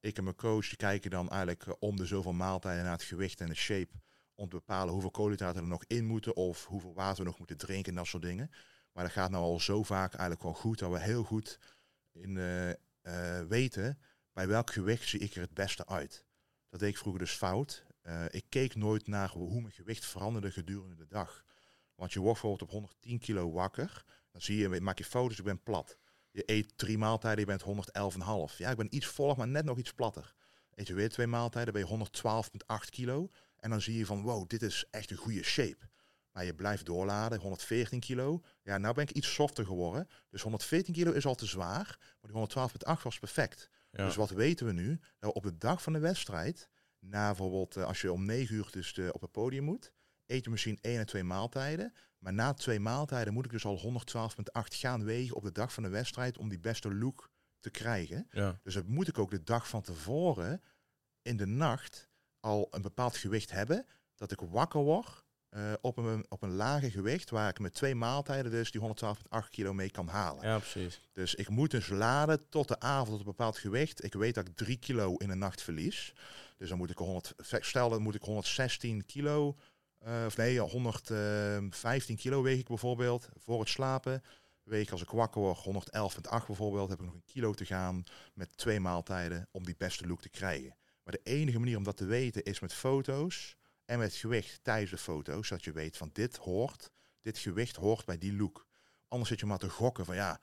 [0.00, 3.40] ik en mijn coach die kijken dan eigenlijk om de zoveel maaltijden naar het gewicht
[3.40, 3.92] en de shape.
[4.34, 7.56] Om te bepalen hoeveel koolhydraten er nog in moeten of hoeveel water we nog moeten
[7.56, 8.50] drinken en dat soort dingen.
[8.92, 11.58] Maar dat gaat nou al zo vaak eigenlijk gewoon goed dat we heel goed
[12.12, 13.98] in, eh, eh, weten
[14.32, 16.24] bij welk gewicht zie ik er het beste uit.
[16.68, 17.84] Dat deed ik vroeger dus fout.
[18.02, 21.44] Eh, ik keek nooit naar hoe mijn gewicht veranderde gedurende de dag.
[21.94, 24.04] Want je wordt bijvoorbeeld op 110 kilo wakker.
[24.30, 25.98] Dan zie je, maak je foto's, ik ben plat.
[26.30, 28.58] Je eet drie maaltijden, je bent 111,5.
[28.58, 30.34] Ja, ik ben iets voller, maar net nog iets platter.
[30.74, 33.30] Eet je weer twee maaltijden, ben je 112,8 kilo.
[33.56, 35.88] En dan zie je van, wow, dit is echt een goede shape.
[36.32, 38.42] Maar je blijft doorladen, 114 kilo.
[38.62, 40.08] Ja, nou ben ik iets softer geworden.
[40.28, 41.98] Dus 114 kilo is al te zwaar.
[42.20, 42.58] Maar die
[42.96, 43.70] 112,8 was perfect.
[43.90, 44.04] Ja.
[44.04, 45.00] Dus wat weten we nu?
[45.20, 46.68] Nou, op de dag van de wedstrijd,
[46.98, 49.92] na bijvoorbeeld eh, als je om 9 uur dus op het podium moet,
[50.26, 51.92] eet je misschien één en twee maaltijden.
[52.18, 55.82] Maar na twee maaltijden moet ik dus al 112,8 gaan wegen op de dag van
[55.82, 57.30] de wedstrijd om die beste look
[57.60, 58.26] te krijgen.
[58.30, 58.60] ja.
[58.62, 60.62] Dus dat moet ik ook de dag van tevoren
[61.22, 62.08] in de nacht
[62.40, 63.86] al een bepaald gewicht hebben.
[64.14, 65.21] Dat ik wakker word
[65.52, 69.48] eh, op, een, op een lage gewicht waar ik met twee maaltijden dus die 112,8
[69.50, 70.46] kilo mee kan halen.
[70.48, 71.00] ja, precies.
[71.12, 74.04] Dus ik moet dus laden tot de avond tot een bepaald gewicht.
[74.04, 76.14] Ik weet dat ik 3 kilo in een nacht verlies.
[76.56, 79.56] Dus dan moet ik 100, stel dan moet ik 116 kilo,
[79.98, 84.22] eh, of nee, 115 kilo weeg ik bijvoorbeeld voor het slapen.
[84.62, 88.04] Weeg ik als ik wakker word 111,8 bijvoorbeeld, heb ik nog een kilo te gaan
[88.34, 90.76] met twee maaltijden om die beste look te krijgen.
[91.04, 93.56] Maar de enige manier om dat te weten is met foto's
[93.92, 96.90] en met gewicht tijdens de foto's, zodat je weet van dit hoort,
[97.20, 98.66] dit gewicht hoort bij die look.
[99.08, 100.40] Anders zit je maar te gokken van ja,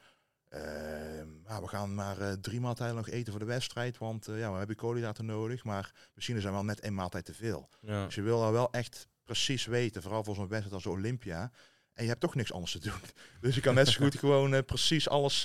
[0.49, 4.39] Ehm, nou, we gaan maar eh, drie maaltijden nog eten voor de wedstrijd, want eh,
[4.39, 7.69] ja, we hebben koolhydraten nodig, maar misschien is er wel net één maaltijd te veel.
[7.81, 8.05] Ja.
[8.05, 11.51] Dus je wil nou wel echt precies weten, vooral voor zo'n wedstrijd als de Olympia,
[11.93, 12.99] en je hebt toch niks anders te doen.
[13.41, 15.41] Dus je kan net zo goed gewoon eh, precies alles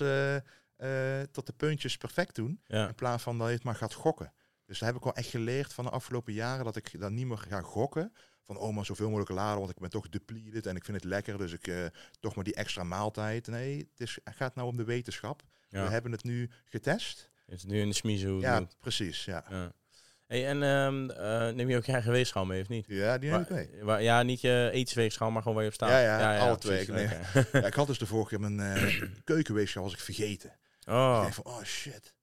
[1.31, 2.89] tot de puntjes perfect doen, Ja.
[2.89, 4.33] in plaats van dat je het maar gaat gokken.
[4.67, 7.27] Dus daar heb ik wel echt geleerd van de afgelopen jaren, dat ik dan niet
[7.27, 8.13] meer ga gokken.
[8.43, 11.07] Van, oh, maar zoveel mogelijk laden, want ik ben toch depleted en ik vind het
[11.07, 11.85] lekker, dus ik eh,
[12.21, 13.47] toch maar die extra maaltijd.
[13.47, 15.43] Nee, het, is, het gaat nou om de wetenschap.
[15.69, 15.85] ja.
[15.85, 17.31] We hebben het nu getest.
[17.47, 18.41] Het is nu in de smiezen.
[18.41, 19.25] Ja, precies.
[19.25, 19.73] Ja, Ja.
[20.27, 22.85] Hey, en ehm, eh, neem je ook je eigen weegschaal mee of niet?
[22.89, 23.69] ja die neem ik mee.
[23.83, 25.89] waar- ja, niet je etensweegschaal, maar gewoon waar je op staat.
[25.91, 26.85] Ja, ja, alle twee.
[26.85, 27.11] precies.
[27.53, 27.63] Ik.
[27.63, 30.51] Ja, had dus de vorige keer mijn uh, keukenweegschaal was ik vergeten.
[30.81, 32.15] Ik Oh, van, oh shit.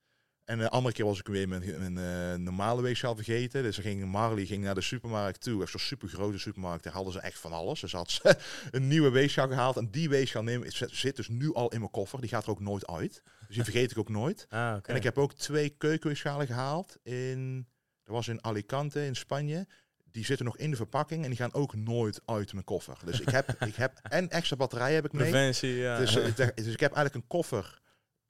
[0.46, 3.64] En de andere keer was ik weer mijn, mijn eh, normale weegschaal vergeten.
[3.64, 5.62] Dus ging Marley ging naar de supermarkt toe.
[5.62, 6.84] Echt zo'n super grote supermarkt.
[6.84, 7.80] Daar hadden ze echt van alles.
[7.80, 8.38] Dus had ze
[8.72, 9.78] een nieuwe weegschaal gehaald.
[9.78, 12.22] En die weegschaal neem, zit dus nu al in mijn koffer.
[12.22, 13.22] Die gaat er ook nooit uit.
[13.48, 14.46] Dus die vergeet ik ook nooit.
[14.50, 14.78] ah.
[14.84, 16.98] En ik heb ook twee keukenweegschalen gehaald.
[17.04, 17.68] In,
[18.04, 19.68] dat was in Alicante in Spanje.
[20.12, 21.24] Die zitten nog in de verpakking.
[21.24, 22.98] En die gaan ook nooit uit mijn koffer.
[23.06, 25.30] Dus ik heb, ik heb en extra batterij heb ik mee.
[25.30, 25.98] Preventie, ja.
[25.98, 27.80] Dus, eh, dus ik heb eigenlijk een koffer.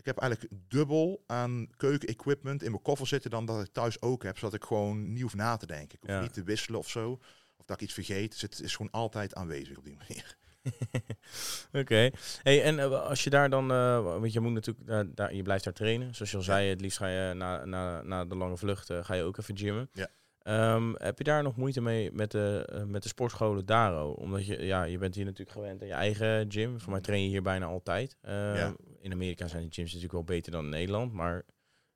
[0.01, 4.23] Ik heb eigenlijk dubbel aan keuken-equipment in mijn koffer zitten dan dat ik thuis ook
[4.23, 4.37] heb.
[4.37, 5.97] Zodat ik gewoon niet hoef na te denken.
[5.97, 6.21] Ik hoef Ja.
[6.21, 7.11] niet te wisselen of zo.
[7.57, 8.31] Of dat ik iets vergeet.
[8.31, 10.37] Dus het is gewoon altijd aanwezig op die manier.
[11.81, 12.09] Oké.
[12.43, 15.41] Hey, en eh, als je daar dan, eh, want je moet natuurlijk, daar, daar, je
[15.43, 16.15] blijft daar trainen.
[16.15, 19.13] Zoals je al zei, het liefst ga je na, na, na de lange vlucht, ga
[19.13, 19.89] je ook even gymmen.
[19.93, 20.07] Ja.
[20.43, 24.05] Ehm, heb je daar nog moeite mee met de, eh, met de sportscholen daar?
[24.05, 26.79] Omdat je, ja, je bent hier natuurlijk gewend aan je eigen gym.
[26.79, 28.17] Voor mij train je hier bijna altijd.
[28.21, 28.75] Ehm, Ja.
[28.99, 31.13] In Amerika zijn de gyms natuurlijk wel beter dan in Nederland.
[31.13, 31.43] Maar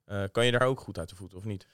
[0.06, 1.68] eh, kan je daar ook goed uit de voeten of niet?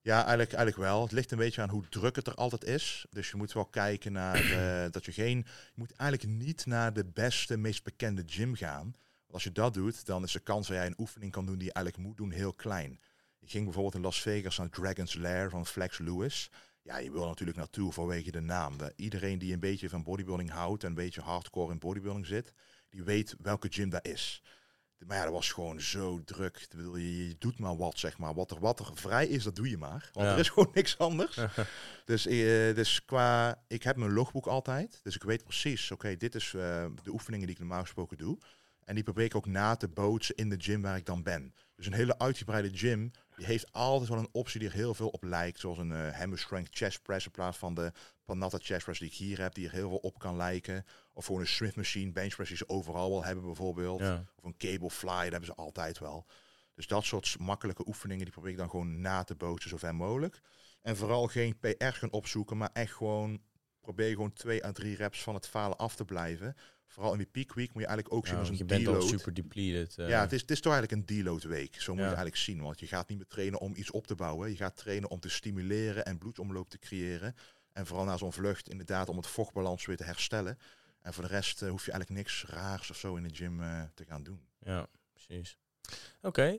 [0.00, 1.02] Ja, eigenlijk, eigenlijk wel.
[1.02, 3.06] Het ligt een beetje aan hoe druk het er altijd is.
[3.10, 5.36] Dus je moet wel kijken naar eh, dat je geen.
[5.46, 8.82] Je moet eigenlijk niet naar de beste, meest bekende gym gaan.
[8.82, 11.58] Want als je dat doet, dan is de kans dat jij een oefening kan doen
[11.58, 13.00] die je eigenlijk moet doen heel klein.
[13.44, 16.50] Ik ging bijvoorbeeld in Las Vegas naar Dragon's Lair van Flex Lewis.
[16.82, 18.78] Ja, je wil natuurlijk naartoe vanwege de naam.
[18.78, 22.54] De, iedereen die een beetje van bodybuilding houdt en een beetje hardcore in bodybuilding zit,
[22.90, 24.42] die weet welke gym dat is.
[25.06, 26.56] Maar ja, dat was gewoon zo druk.
[26.56, 28.34] Ik bedoel, je, je doet maar wat, zeg maar.
[28.34, 30.10] Wat er, wat er vrij is, dat doe je maar.
[30.12, 30.32] Want Ja.
[30.32, 31.38] er is gewoon niks anders.
[32.04, 33.62] dus, eh, dus qua...
[33.68, 35.00] Ik heb mijn logboek altijd.
[35.02, 38.38] Dus ik weet precies, oké, dit is eh, de oefeningen die ik normaal gesproken doe.
[38.84, 41.54] En die probeer ik ook na te bootsen in de gym waar ik dan ben.
[41.76, 45.22] Dus een hele uitgebreide gym, heeft altijd wel een optie die er heel veel op
[45.22, 45.60] lijkt.
[45.60, 47.92] Zoals een hammer strength chest press in plaats van de
[48.24, 50.84] Panatta chest press die ik hier heb, die er heel veel op kan lijken.
[51.12, 54.00] Of gewoon een Smith machine bench press die ze overal wel hebben bijvoorbeeld.
[54.00, 54.24] Ja.
[54.36, 56.26] Of een cable fly, dat hebben ze altijd wel.
[56.74, 59.94] Dus dat soort makkelijke oefeningen, die probeer ik dan gewoon na te bootsen zo ver
[59.94, 60.40] mogelijk.
[60.82, 63.42] En vooral geen PR's gaan opzoeken, maar echt gewoon
[63.80, 66.56] probeer gewoon twee à drie reps van het falen af te blijven.
[66.94, 68.86] Vooral in die peak week moet je eigenlijk ook zien Ja, als een je bent
[68.86, 69.08] al deload.
[69.08, 69.98] super depleted.
[69.98, 70.08] eh.
[70.08, 71.74] Ja, het is, het is toch eigenlijk een deload week.
[71.80, 72.08] Zo moet Ja.
[72.08, 72.62] je eigenlijk zien.
[72.62, 74.50] Want je gaat niet meer trainen om iets op te bouwen.
[74.50, 77.34] Je gaat trainen om te stimuleren en bloedomloop te creëren.
[77.72, 80.58] En vooral na zo'n vlucht inderdaad om het vochtbalans weer te herstellen.
[81.00, 83.62] En voor de rest eh, hoef je eigenlijk niks raars of zo in de gym
[83.62, 84.40] eh, te gaan doen.
[84.60, 85.58] Ja, precies.
[86.22, 86.58] Oké.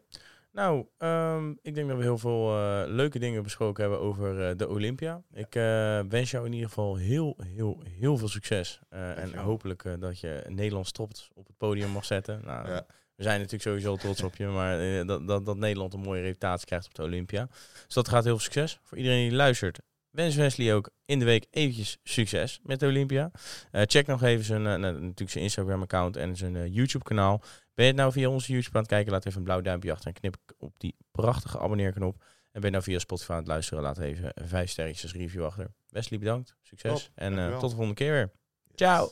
[0.55, 4.57] Nou, ehm, ik denk dat we heel veel eh, leuke dingen besproken hebben over eh,
[4.57, 5.21] de Olympia.
[5.33, 8.79] Ik eh, wens jou in ieder geval heel, heel, heel veel succes.
[8.89, 12.41] En hopelijk dat je Nederlands trots op het podium mag zetten.
[12.43, 12.85] Nou, Ja.
[13.15, 16.65] We zijn natuurlijk sowieso trots op je, maar dat, dat, dat Nederland een mooie reputatie
[16.65, 17.47] krijgt op de Olympia.
[17.85, 18.79] Dus dat gaat heel veel succes.
[18.83, 19.79] Voor iedereen die luistert,
[20.15, 23.31] wens Wesley ook in de week eventjes succes met de Olympia.
[23.71, 27.41] Eh, check nog even zijn, eh, nou, natuurlijk zijn Instagram-account en zijn eh, YouTube-kanaal.
[27.73, 29.91] Ben je het nou via onze YouTube aan het kijken, laat even een blauw duimpje
[29.91, 32.23] achter en knip op die prachtige abonneerknop.
[32.51, 35.45] En ben je nou via Spotify aan het luisteren, laat even een vijf sterretjes review
[35.45, 35.73] achter.
[35.89, 36.55] Wesley, bedankt.
[36.61, 37.03] Succes.
[37.03, 38.31] Top, en tot de volgende keer weer.
[38.75, 39.11] Ciao.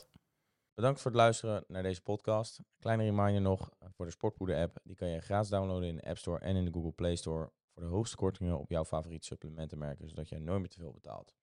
[0.74, 2.60] Bedankt voor het luisteren naar deze podcast.
[2.78, 4.78] Kleine reminder nog voor de Sportpoeder app.
[4.82, 7.50] Die kan je gratis downloaden in de App Store en in de Google Play Store.
[7.74, 11.34] Voor de hoogste kortingen op jouw favoriete supplementenmerken, zodat je nooit meer te veel betaalt.